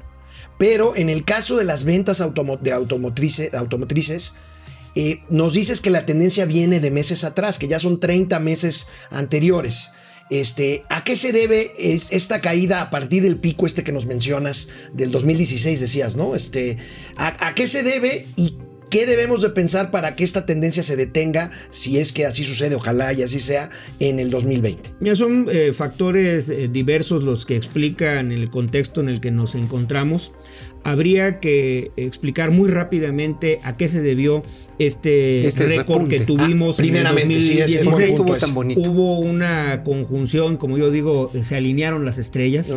pero 0.58 0.94
en 0.94 1.08
el 1.08 1.24
caso 1.24 1.56
de 1.56 1.64
las 1.64 1.84
ventas 1.84 2.20
automo- 2.20 2.58
de 2.58 2.74
automotrice- 2.74 3.54
automotrices, 3.54 4.34
eh, 4.96 5.20
nos 5.30 5.52
dices 5.54 5.80
que 5.80 5.90
la 5.90 6.04
tendencia 6.06 6.44
viene 6.46 6.80
de 6.80 6.90
meses 6.90 7.22
atrás, 7.22 7.58
que 7.58 7.68
ya 7.68 7.78
son 7.78 8.00
30 8.00 8.40
meses 8.40 8.88
anteriores. 9.10 9.90
Este, 10.28 10.82
¿A 10.88 11.04
qué 11.04 11.14
se 11.14 11.30
debe 11.32 11.70
es- 11.78 12.10
esta 12.10 12.40
caída 12.40 12.82
a 12.82 12.90
partir 12.90 13.22
del 13.22 13.36
pico 13.38 13.64
este 13.66 13.84
que 13.84 13.92
nos 13.92 14.06
mencionas 14.06 14.68
del 14.92 15.12
2016, 15.12 15.78
decías, 15.78 16.16
¿no? 16.16 16.34
Este, 16.34 16.78
¿a, 17.16 17.46
a 17.46 17.54
qué 17.54 17.68
se 17.68 17.84
debe 17.84 18.26
y 18.34 18.56
qué 18.90 19.06
debemos 19.06 19.42
de 19.42 19.50
pensar 19.50 19.90
para 19.92 20.16
que 20.16 20.24
esta 20.24 20.44
tendencia 20.46 20.82
se 20.82 20.96
detenga, 20.96 21.50
si 21.70 21.98
es 21.98 22.12
que 22.12 22.24
así 22.26 22.42
sucede, 22.42 22.74
ojalá 22.74 23.12
y 23.12 23.22
así 23.22 23.38
sea, 23.38 23.70
en 24.00 24.18
el 24.18 24.30
2020? 24.30 24.94
Mira, 24.98 25.14
son 25.14 25.46
eh, 25.50 25.72
factores 25.72 26.48
eh, 26.48 26.68
diversos 26.72 27.22
los 27.22 27.46
que 27.46 27.54
explican 27.56 28.32
el 28.32 28.50
contexto 28.50 29.00
en 29.00 29.08
el 29.08 29.20
que 29.20 29.30
nos 29.30 29.54
encontramos. 29.54 30.32
habría 30.84 31.40
que 31.40 31.90
explicar 31.96 32.52
muy 32.52 32.68
rápidamente 32.70 33.58
a 33.64 33.76
qué 33.76 33.88
se 33.88 34.02
debió 34.02 34.42
este, 34.78 35.46
Este 35.46 35.66
récord 35.66 36.08
que 36.08 36.20
tuvimos 36.20 36.74
Ah, 36.78 36.82
primeramente, 36.82 37.34
en 37.34 37.38
el 37.38 37.42
sí, 37.42 37.58
ese 37.58 37.78
fue 37.84 37.92
2016. 37.92 38.10
el 38.10 38.16
punto 38.16 38.22
estuvo 38.22 38.36
ese. 38.36 38.46
tan 38.46 38.54
bonito. 38.54 38.80
Hubo 38.80 39.18
una 39.20 39.82
conjunción, 39.84 40.56
como 40.56 40.78
yo 40.78 40.90
digo, 40.90 41.30
se 41.42 41.56
alinearon 41.56 42.04
las 42.04 42.18
estrellas. 42.18 42.68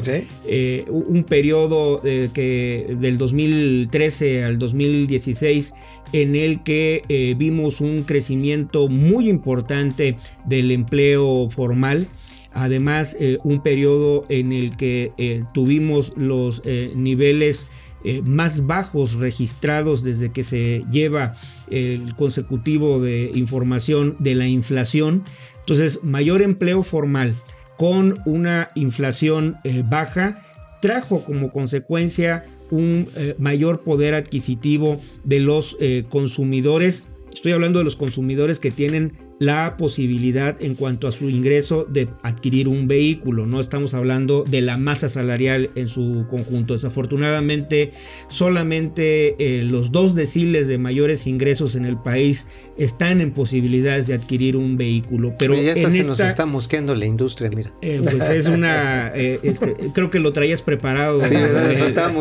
Eh, 0.48 0.86
un 0.90 1.24
periodo 1.24 2.02
eh, 2.06 2.30
que 2.34 2.96
del 3.00 3.18
2013 3.18 4.44
al 4.44 4.60
2016 4.60 5.74
en 6.14 6.36
el 6.36 6.64
que 6.64 7.02
eh, 7.10 7.36
vimos 7.38 7.82
un 7.82 8.04
crecimiento 8.04 8.88
muy 8.88 9.30
importante 9.30 10.16
del 10.46 10.72
empleo 10.72 11.50
formal. 11.50 12.08
Además, 12.52 13.16
eh, 13.20 13.38
un 13.44 13.62
periodo 13.62 14.26
en 14.28 14.52
el 14.52 14.76
que 14.76 15.12
eh, 15.20 15.44
tuvimos 15.54 16.14
los 16.16 16.62
eh, 16.66 16.92
niveles 16.96 17.68
eh, 18.04 18.22
más 18.24 18.66
bajos 18.66 19.14
registrados 19.16 20.04
desde 20.04 20.32
que 20.32 20.44
se 20.44 20.84
lleva 20.92 21.36
el 21.72 22.16
consecutivo 22.16 23.00
de 23.02 23.32
información 23.34 24.16
de 24.20 24.36
la 24.36 24.48
inflación. 24.48 25.24
Entonces, 25.60 26.04
mayor 26.04 26.42
empleo 26.42 26.84
formal 26.84 27.36
con 27.78 28.16
una 28.26 28.68
inflación 28.76 29.58
eh, 29.64 29.84
baja 29.88 30.46
trajo 30.82 31.24
como 31.24 31.52
consecuencia 31.52 32.46
un 32.72 33.08
eh, 33.16 33.36
mayor 33.38 33.82
poder 33.82 34.16
adquisitivo 34.16 35.02
de 35.24 35.40
los 35.40 35.78
eh, 35.80 36.06
consumidores. 36.10 37.04
Estoy 37.34 37.52
hablando 37.54 37.80
de 37.80 37.86
los 37.86 37.96
consumidores 37.96 38.60
que 38.60 38.72
tienen 38.72 39.14
la 39.40 39.78
posibilidad 39.78 40.62
en 40.62 40.76
cuanto 40.76 41.08
a 41.08 41.12
su 41.12 41.30
ingreso 41.30 41.86
de 41.90 42.10
adquirir 42.24 42.68
un 42.68 42.88
vehículo. 42.88 43.46
No 43.48 43.62
estamos 43.62 43.94
hablando 43.94 44.44
de 44.44 44.62
la 44.62 44.78
masa 44.78 45.08
salarial 45.08 45.72
en 45.76 45.88
su 45.88 46.26
conjunto. 46.30 46.74
Desafortunadamente, 46.74 47.94
solamente 48.28 49.36
eh, 49.40 49.64
los 49.64 49.92
dos 49.92 50.14
deciles 50.14 50.68
de 50.68 50.78
mayores 50.78 51.26
ingresos 51.26 51.76
en 51.76 51.86
el 51.86 51.98
país 51.98 52.46
están 52.80 53.22
en 53.22 53.32
posibilidades 53.32 54.08
de 54.08 54.16
adquirir 54.16 54.58
un 54.58 54.76
vehículo. 54.78 55.36
Pero 55.38 55.54
Oye, 55.54 55.66
ya 55.66 55.72
hasta 55.74 55.88
en 55.88 55.92
se 55.94 56.04
nos 56.04 56.20
esta- 56.20 56.28
está 56.30 56.46
mosqueando 56.48 56.96
la 56.96 57.06
industria, 57.06 57.50
mira. 57.50 57.70
eh, 57.82 58.02
pues 58.04 58.30
es 58.30 58.48
una. 58.48 59.12
eh, 59.14 59.40
este, 59.44 59.76
creo 59.94 60.10
que 60.10 60.20
lo 60.20 60.32
traías 60.32 60.62
preparado. 60.62 61.22
Sí, 61.22 61.36
¿verdad? 61.36 61.72
eh, 61.72 61.74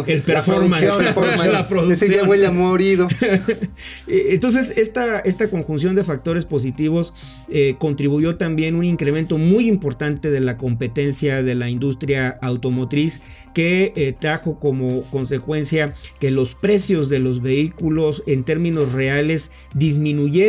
el 0.07 0.19
La 0.19 0.25
performance. 0.25 0.85
producción, 0.85 1.53
la 1.53 1.67
producción. 1.69 1.93
Ese 1.93 2.15
ya 2.17 2.25
huele 2.25 2.47
a 2.47 2.51
morido. 2.51 3.09
Eh, 4.07 4.29
Entonces, 4.31 4.73
esta, 4.77 5.19
esta 5.21 5.49
conjunción 5.49 5.95
de 5.95 6.05
factores 6.05 6.45
positivos 6.45 7.13
eh, 7.51 7.77
contribuyó 7.79 8.37
también 8.37 8.75
un 8.75 8.85
incremento 8.85 9.39
muy 9.39 9.69
importante 9.69 10.31
de 10.31 10.41
la 10.41 10.57
competencia 10.57 11.43
de 11.43 11.55
la 11.55 11.69
industria 11.71 12.39
automotriz 12.43 13.21
que 13.55 13.93
eh, 13.97 14.15
trajo 14.19 14.59
como 14.61 15.03
consecuencia 15.11 15.95
que 16.21 16.31
los 16.31 16.55
precios 16.55 17.09
de 17.09 17.19
los 17.19 17.43
vehículos 17.43 18.23
en 18.27 18.45
términos 18.45 18.93
reales 18.93 19.51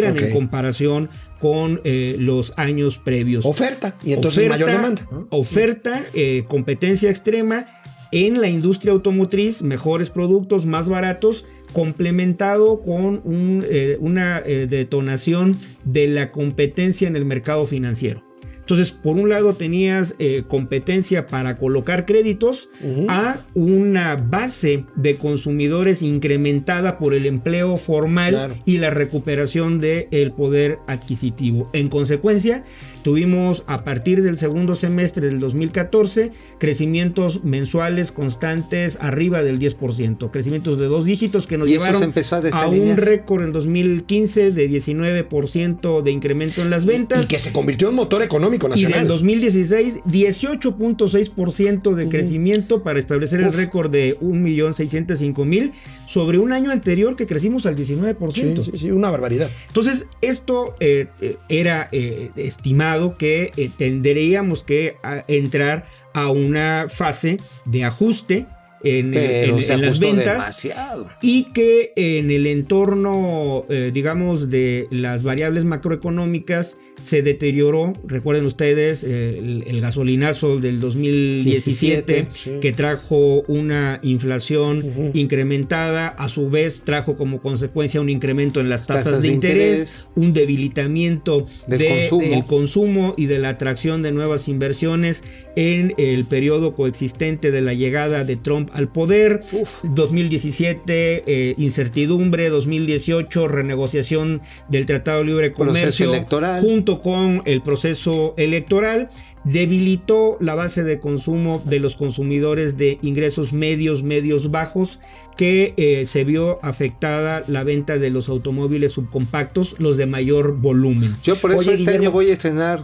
Ok. 0.05 0.21
en 0.21 0.31
comparación 0.31 1.09
con 1.39 1.81
eh, 1.83 2.15
los 2.19 2.53
años 2.57 2.97
previos. 2.97 3.45
Oferta. 3.45 3.95
Y 4.03 4.13
entonces 4.13 4.45
Oferta, 4.45 4.65
mayor 4.65 4.71
demanda. 4.71 5.07
Oferta, 5.29 6.03
eh, 6.13 6.45
competencia 6.47 7.09
extrema 7.09 7.67
en 8.11 8.41
la 8.41 8.49
industria 8.49 8.93
automotriz, 8.93 9.61
mejores 9.61 10.09
productos, 10.09 10.65
más 10.65 10.89
baratos, 10.89 11.45
complementado 11.73 12.81
con 12.81 13.21
un, 13.23 13.63
eh, 13.69 13.97
una 13.99 14.41
detonación 14.41 15.55
de 15.85 16.07
la 16.07 16.31
competencia 16.31 17.07
en 17.07 17.15
el 17.15 17.25
mercado 17.25 17.67
financiero. 17.67 18.28
Entonces, 18.69 18.91
por 18.91 19.15
un 19.17 19.29
lado 19.29 19.53
tenías 19.53 20.13
eh, 20.19 20.43
competencia 20.47 21.25
para 21.25 21.55
colocar 21.57 22.05
créditos 22.05 22.69
a 23.07 23.37
una 23.55 24.15
base 24.15 24.85
de 24.95 25.15
consumidores 25.15 26.03
incrementada 26.03 26.99
por 26.99 27.15
el 27.15 27.25
empleo 27.25 27.77
formal 27.77 28.29
Claro. 28.35 28.55
y 28.65 28.77
la 28.77 28.91
recuperación 28.91 29.79
del 29.79 30.31
poder 30.33 30.77
adquisitivo. 30.85 31.67
En 31.73 31.87
consecuencia, 31.87 32.63
tuvimos 33.09 33.63
a 33.65 33.83
partir 33.83 34.21
del 34.21 34.37
segundo 34.37 34.75
semestre 34.75 35.25
del 35.25 35.39
2014 35.39 36.31
crecimientos 36.59 37.43
mensuales 37.43 38.11
constantes 38.11 38.99
arriba 39.01 39.41
del 39.41 39.57
10%, 39.57 40.29
crecimientos 40.29 40.77
de 40.77 40.85
dos 40.85 41.05
dígitos 41.05 41.47
que 41.47 41.57
nos 41.57 41.67
Y 41.67 41.71
llevaron 41.71 42.13
a 42.53 42.67
un 42.67 42.97
récord 42.97 43.41
en 43.41 43.51
2015 43.51 44.51
de 44.51 44.69
19% 44.69 46.03
de 46.03 46.11
incremento 46.11 46.61
en 46.61 46.69
las 46.69 46.85
ventas. 46.85 47.23
Y 47.23 47.27
que 47.27 47.39
se 47.39 47.51
convirtió 47.51 47.89
en 47.89 47.95
motor 47.95 48.21
económico 48.21 48.67
Y 48.67 48.69
nacional. 48.69 48.99
del 48.99 49.07
2016, 49.07 50.01
18.6% 50.03 51.95
de 51.95 52.09
crecimiento 52.09 52.83
para 52.83 52.99
establecer 52.99 53.39
el 53.39 53.51
récord 53.53 53.89
de 53.89 54.19
1.605.000 54.19 55.71
sobre 56.05 56.37
un 56.37 56.53
año 56.53 56.69
anterior 56.69 57.15
que 57.15 57.25
crecimos 57.25 57.65
al 57.65 57.75
19%. 57.75 58.33
Sí, 58.33 58.71
sí, 58.71 58.77
sí, 58.77 58.91
una 58.91 59.09
barbaridad. 59.09 59.49
Entonces, 59.67 60.05
esto 60.21 60.75
eh, 60.79 61.07
eh, 61.21 61.37
era 61.49 61.89
eh, 61.91 62.29
estimado 62.35 62.98
que 63.17 63.51
eh, 63.57 63.69
tendríamos 63.75 64.63
que 64.63 64.95
a- 65.03 65.23
entrar 65.27 65.87
a 66.13 66.29
una 66.29 66.87
fase 66.89 67.37
de 67.65 67.83
ajuste 67.85 68.45
en, 68.83 69.11
las 69.13 69.99
ventas 69.99 70.25
demasiado. 70.25 71.07
y 71.21 71.45
que 71.51 71.91
en 71.95 72.31
el 72.31 72.47
entorno, 72.47 73.65
eh, 73.69 73.91
digamos, 73.93 74.49
de 74.49 74.87
las 74.91 75.23
variables 75.23 75.65
macroeconómicas 75.65 76.77
se 77.01 77.21
deterioró. 77.21 77.93
Recuerden 78.05 78.45
ustedes 78.45 79.03
eh, 79.03 79.37
el, 79.39 79.63
el 79.67 79.81
gasolinazo 79.81 80.59
del 80.59 80.79
2017 80.79 82.13
17, 82.13 82.27
sí. 82.33 82.51
que 82.61 82.71
trajo 82.73 83.41
una 83.47 83.99
inflación 84.01 85.11
incrementada, 85.13 86.07
a 86.09 86.27
su 86.29 86.49
vez 86.49 86.81
trajo 86.83 87.15
como 87.15 87.41
consecuencia 87.41 88.01
un 88.01 88.09
incremento 88.09 88.59
en 88.59 88.69
las 88.69 88.85
tasas, 88.87 89.05
Tasas 89.05 89.21
de, 89.21 89.29
de 89.29 89.33
interés, 89.33 89.69
interés. 89.79 90.07
un 90.15 90.33
debilitamiento 90.33 91.47
Del 91.67 91.79
de- 91.79 91.87
consumo. 91.87 92.27
del 92.29 92.45
consumo 92.45 93.13
y 93.17 93.25
de 93.27 93.39
la 93.39 93.49
atracción 93.49 94.01
de 94.01 94.11
nuevas 94.11 94.47
inversiones 94.47 95.23
en 95.55 95.93
el 95.97 96.25
periodo 96.25 96.73
coexistente 96.75 97.51
de 97.51 97.61
la 97.61 97.73
llegada 97.73 98.23
de 98.23 98.35
Trump 98.35 98.68
al 98.73 98.87
poder. 98.87 99.43
2017, 99.83 101.23
eh, 101.25 101.55
incertidumbre. 101.57 102.49
2018, 102.49 103.47
renegociación 103.47 104.41
del 104.69 104.85
Tratado 104.85 105.19
de 105.19 105.25
Libre 105.25 105.53
Comercio. 105.53 106.13
electoral. 106.13 106.61
Junto 106.61 107.01
con 107.01 107.41
el 107.45 107.61
proceso 107.61 108.33
electoral. 108.37 109.09
Debilitó 109.45 110.37
la 110.41 110.53
base 110.53 110.83
de 110.83 110.99
consumo 110.99 111.61
de 111.65 111.79
los 111.79 111.95
consumidores 111.95 112.77
de 112.77 112.97
ingresos 113.01 113.53
medios, 113.53 114.03
medios 114.03 114.51
bajos, 114.51 114.99
que 115.37 115.73
eh, 115.77 116.05
se 116.05 116.25
vio 116.25 116.59
afectada 116.61 117.43
la 117.47 117.63
venta 117.63 117.97
de 117.97 118.09
los 118.09 118.27
automóviles 118.27 118.91
subcompactos, 118.91 119.75
los 119.79 119.95
de 119.95 120.05
mayor 120.05 120.57
volumen. 120.57 121.15
Yo 121.23 121.37
por 121.37 121.51
eso 121.51 121.61
Oye, 121.61 121.69
este 121.71 121.83
Guillermo. 121.83 122.01
año 122.01 122.11
voy 122.11 122.29
a 122.29 122.33
estrenar, 122.33 122.83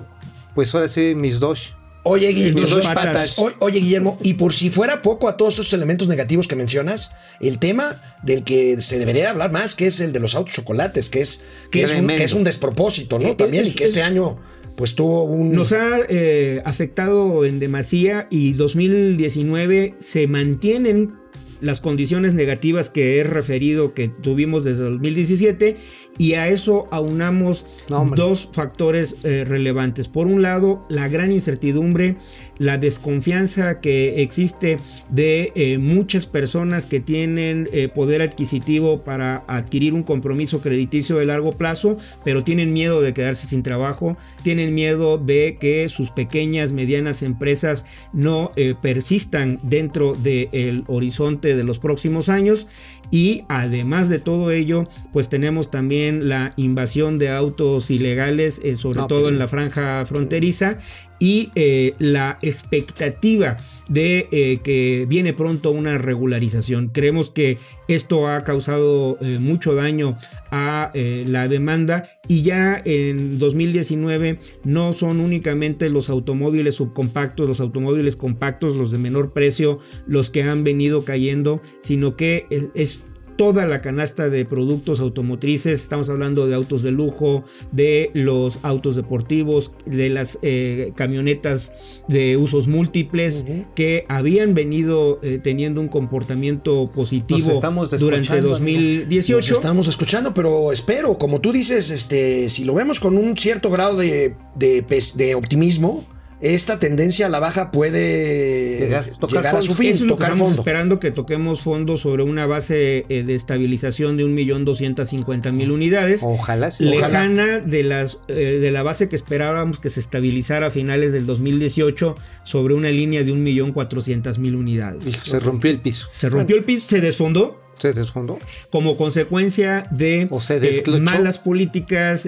pues 0.56 0.74
ahora 0.74 0.88
sí, 0.88 1.14
mis 1.16 1.42
dos. 1.42 1.76
Oye, 2.08 2.28
Guillermo, 2.30 2.62
dos 2.62 2.70
entonces, 2.70 2.94
patas. 2.94 3.40
o- 3.40 3.52
oye, 3.60 3.80
Guillermo, 3.80 4.18
y 4.22 4.36
por 4.36 4.54
si 4.54 4.70
fuera 4.70 5.02
poco 5.02 5.28
a 5.28 5.38
todos 5.38 5.56
esos 5.56 5.74
elementos 5.74 6.08
negativos 6.08 6.48
que 6.48 6.56
mencionas, 6.56 7.12
el 7.42 7.58
tema 7.60 8.00
del 8.24 8.44
que 8.44 8.80
se 8.80 9.00
debería 9.00 9.32
hablar 9.32 9.52
más, 9.52 9.74
que 9.76 9.88
es 9.88 10.00
el 10.00 10.14
de 10.14 10.20
los 10.20 10.36
autos 10.36 10.54
chocolates, 10.54 11.10
que 11.10 11.22
es, 11.22 11.42
que 11.72 11.82
es, 11.82 11.90
un, 11.90 11.96
Tremendo. 11.98 12.20
que 12.20 12.24
es 12.26 12.34
un 12.34 12.44
despropósito, 12.44 13.18
¿no? 13.20 13.30
Eh, 13.30 13.36
También, 13.36 13.66
es- 13.66 13.72
y 13.72 13.74
que 13.76 13.86
este 13.86 14.00
es- 14.02 14.06
año, 14.06 14.38
pues 14.76 14.94
tuvo 14.94 15.24
un. 15.24 15.52
Nos 15.54 15.72
ha 15.72 16.00
eh, 16.08 16.62
afectado 16.64 17.44
en 17.46 17.58
demasía 17.60 18.28
y 18.30 18.54
2019 18.54 19.96
se 20.00 20.28
mantienen 20.28 21.14
las 21.62 21.80
condiciones 21.80 22.34
negativas 22.36 22.90
que 22.90 23.18
he 23.18 23.24
referido 23.24 23.94
que 23.94 24.10
tuvimos 24.10 24.64
desde 24.66 24.84
2017 24.84 25.78
y 26.18 26.34
a 26.34 26.48
eso 26.48 26.88
aunamos 26.92 27.66
No, 27.90 28.06
dos 28.16 28.50
factores 28.52 29.18
eh, 29.24 29.44
relevantes. 29.46 30.08
Por 30.08 30.28
un 30.28 30.42
lado, 30.42 30.84
la 30.90 31.08
gran 31.08 31.32
incertidumbre, 31.32 32.18
la 32.58 32.78
desconfianza 32.78 33.80
que 33.82 34.22
existe 34.22 34.80
de 35.10 35.52
eh, 35.56 35.78
muchas 35.78 36.26
personas 36.26 36.86
que 36.86 37.00
tienen 37.00 37.68
eh, 37.72 37.90
poder 37.94 38.22
adquisitivo 38.22 39.02
para 39.04 39.44
adquirir 39.48 39.94
un 39.94 40.04
compromiso 40.04 40.62
crediticio 40.62 41.18
de 41.18 41.26
largo 41.26 41.52
plazo, 41.52 41.98
pero 42.24 42.44
tienen 42.44 42.74
miedo 42.74 43.02
de 43.02 43.14
quedarse 43.14 43.48
sin 43.48 43.64
trabajo, 43.64 44.18
tienen 44.44 44.74
miedo 44.74 45.18
de 45.18 45.58
que 45.60 45.90
sus 45.90 46.12
pequeñas, 46.12 46.72
medianas 46.72 47.22
empresas 47.22 47.86
no 48.14 48.52
eh, 48.56 48.76
persistan 48.80 49.60
dentro 49.64 50.14
del 50.14 50.84
horizonte 50.88 51.56
de 51.56 51.64
los 51.64 51.80
próximos 51.80 52.30
años. 52.30 52.68
Y 53.12 53.44
además 53.50 54.10
de 54.10 54.20
todo 54.20 54.52
ello, 54.52 54.88
pues 55.14 55.30
tenemos 55.30 55.70
también 55.70 56.05
la 56.12 56.52
invasión 56.58 57.18
de 57.18 57.30
autos 57.30 57.90
ilegales, 57.92 58.62
eh, 58.64 58.76
sobre 58.76 59.00
No, 59.00 59.08
todo 59.08 59.22
pues, 59.22 59.32
en 59.34 59.40
la 59.40 59.48
franja 59.48 60.06
fronteriza, 60.06 60.80
y 61.20 61.50
eh, 61.56 61.94
la 62.00 62.38
expectativa 62.42 63.58
de 63.90 64.28
eh, 64.32 64.58
que 64.64 65.06
viene 65.08 65.34
pronto 65.34 65.72
una 65.72 65.98
regularización. 65.98 66.90
Creemos 66.90 67.30
que 67.30 67.58
esto 67.88 68.28
ha 68.28 68.42
causado 68.42 69.18
eh, 69.22 69.38
mucho 69.40 69.76
daño 69.76 70.18
a 70.52 70.92
eh, 70.94 71.24
la 71.28 71.48
demanda 71.48 72.10
y 72.28 72.42
ya 72.42 72.82
en 72.84 73.38
2019 73.38 74.40
no 74.64 74.94
son 74.94 75.20
únicamente 75.20 75.90
los 75.90 76.10
automóviles 76.10 76.76
subcompactos, 76.76 77.48
los 77.48 77.60
automóviles 77.60 78.16
compactos, 78.16 78.76
los 78.76 78.92
de 78.92 78.98
menor 78.98 79.34
precio, 79.34 79.80
los 80.08 80.30
que 80.30 80.44
han 80.44 80.64
venido 80.64 81.06
cayendo, 81.06 81.62
sino 81.82 82.16
que 82.16 82.48
es 82.74 83.04
toda 83.36 83.66
la 83.66 83.82
canasta 83.82 84.30
de 84.30 84.46
productos 84.46 85.00
automotrices, 85.00 85.82
estamos 85.82 86.10
hablando 86.10 86.48
de 86.48 86.56
autos 86.56 86.84
de 86.84 86.92
lujo, 86.92 87.44
de 87.72 88.12
los 88.14 88.60
autos 88.64 88.96
deportivos, 88.96 89.72
de 89.86 90.10
las 90.10 90.40
eh, 90.42 90.94
camionetas 90.96 91.72
de 92.08 92.38
usos 92.38 92.68
múltiples 92.68 93.46
que 93.76 94.06
habían 94.08 94.54
venido 94.54 95.20
eh, 95.22 95.40
teniendo 95.44 95.82
un 95.82 95.88
comportamiento 95.88 96.90
positivo 96.94 97.62
durante 98.00 98.42
2018. 98.42 99.36
Nos 99.36 99.52
estamos 99.52 99.88
escuchando, 99.88 100.34
pero 100.34 100.72
espero, 100.72 101.18
como 101.18 101.42
tú 101.42 101.52
dices, 101.52 101.90
este, 101.90 102.50
si 102.50 102.64
lo 102.64 102.74
vemos 102.74 103.00
con 103.00 103.18
un 103.18 103.38
cierto 103.38 103.70
grado 103.70 103.98
de, 103.98 104.36
de 104.56 105.36
optimismo, 105.36 106.06
esta 106.42 106.80
tendencia 106.80 107.28
a 107.28 107.30
la 107.30 107.40
baja 107.40 107.72
puede 107.72 108.80
llegar, 108.80 109.06
a 109.46 109.62
su 109.62 109.74
fin, 109.74 109.92
Eso 109.92 110.06
tocar 110.06 110.34
estamos 110.34 110.58
esperando 110.58 111.00
que 111.00 111.12
toquemos 111.12 111.62
fondo 111.62 111.96
sobre 111.98 112.24
una 112.24 112.46
base 112.46 113.06
eh, 113.08 113.24
de 113.24 113.36
estabilización 113.36 114.18
de 114.18 114.26
1.250.000 114.26 115.72
unidades. 115.72 116.22
Ojalá 116.24 116.72
sí. 116.72 116.86
Lejana 116.86 117.60
de, 117.60 117.84
las, 117.84 118.20
eh, 118.28 118.60
de 118.62 118.72
la 118.72 118.84
base 118.84 119.08
que 119.08 119.16
esperábamos 119.16 119.80
que 119.80 119.90
se 119.90 120.00
estabilizara 120.00 120.68
a 120.68 120.72
finales 120.72 121.14
del 121.14 121.26
2018 121.26 122.16
sobre 122.44 122.74
una 122.74 122.90
línea 122.90 123.24
de 123.24 123.34
1.400.000 123.34 124.58
unidades. 124.58 125.06
se 125.06 125.40
rompió 125.40 125.72
el 125.72 125.80
piso. 125.80 126.10
Se 126.18 126.30
rompió 126.30 126.58
el 126.58 126.66
piso, 126.66 126.88
se 126.88 127.00
desfondó. 127.00 127.62
Se 127.76 127.92
desfondó. 127.92 128.40
Como 128.70 128.96
consecuencia 128.98 129.84
de 129.92 130.22
eh, 130.22 131.00
malas 131.02 131.40
políticas 131.40 132.26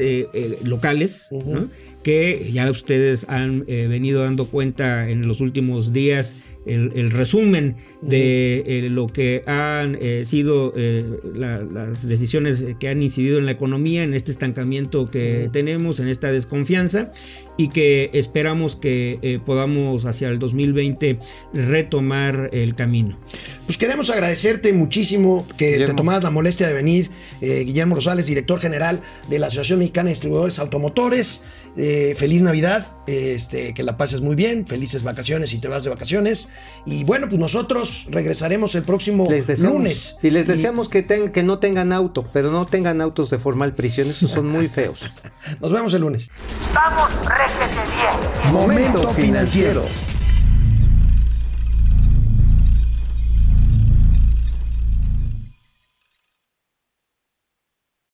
locales, 0.64 1.28
¿no? 1.32 1.70
Que 2.04 2.52
ya 2.54 2.70
ustedes 2.70 3.26
han 3.28 3.66
eh, 3.68 3.88
venido 3.88 4.24
dando 4.24 4.46
cuenta 4.46 5.10
en 5.10 5.28
los 5.28 5.42
últimos 5.42 5.94
días 5.94 6.36
el, 6.66 7.12
resumen 7.12 7.78
de 8.02 8.62
eh, 8.66 8.90
lo 8.90 9.08
que 9.08 9.42
han 9.46 9.98
eh, 10.02 10.26
sido 10.26 10.74
las 11.34 12.06
decisiones 12.06 12.62
que 12.78 12.90
han 12.90 13.02
incidido 13.02 13.38
en 13.38 13.46
la 13.46 13.54
economía, 13.54 14.04
en 14.04 14.14
este 14.14 14.34
estancamiento 14.34 15.10
que 15.10 15.48
tenemos, 15.54 16.02
en 16.02 16.10
esta 16.10 16.30
desconfianza 16.30 17.14
y 17.56 17.70
que 17.70 18.10
esperamos 18.12 18.76
que 18.76 19.40
podamos 19.46 20.04
hacia 20.04 20.28
el 20.28 20.40
2020 20.40 21.20
retomar 21.54 22.50
el 22.52 22.76
camino. 22.76 23.18
Pues 23.66 23.78
queremos 23.78 24.10
agradecerte 24.10 24.74
muchísimo 24.74 25.48
que 25.58 25.86
te 25.86 25.94
tomas 25.94 26.22
la 26.22 26.32
molestia 26.32 26.68
de 26.68 26.74
venir, 26.74 27.10
Guillermo 27.40 27.96
Rosales, 27.96 28.26
director 28.26 28.60
general 28.60 29.00
de 29.30 29.40
la 29.40 29.48
Asociación 29.48 29.80
Mexicana 29.80 30.08
de 30.08 30.12
Distribuidores 30.12 30.60
Automotores. 30.60 31.44
Eh, 31.80 32.16
feliz 32.18 32.42
Navidad, 32.42 32.88
este, 33.06 33.74
que 33.76 33.84
la 33.84 33.98
pases 33.98 34.22
muy 34.22 34.36
bien, 34.36 34.66
felices 34.66 35.04
vacaciones 35.04 35.52
si 35.52 35.60
te 35.60 35.68
vas 35.68 35.84
de 35.84 35.92
vacaciones. 35.92 36.50
Y 36.86 37.04
bueno, 37.04 37.28
pues 37.30 37.40
nosotros 37.40 38.08
regresaremos 38.10 38.74
el 38.76 38.84
próximo 38.84 39.28
lunes. 39.60 40.18
Y 40.24 40.32
les 40.32 40.48
deseamos 40.48 40.90
que, 40.90 41.06
que 41.06 41.44
no 41.44 41.60
tengan 41.60 41.94
auto, 41.94 42.28
pero 42.34 42.52
no 42.52 42.66
tengan 42.66 43.00
autos 43.00 43.30
de 43.30 43.38
formal 43.38 43.74
prisión, 43.74 44.10
esos 44.10 44.32
son 44.32 44.48
muy 44.48 44.68
feos. 44.68 45.12
Nos 45.62 45.72
vemos 45.72 45.94
el 45.94 46.02
lunes. 46.02 46.32
Vamos, 46.74 47.12
bien. 47.22 48.54
Momento 48.54 49.10
financiero. 49.12 49.84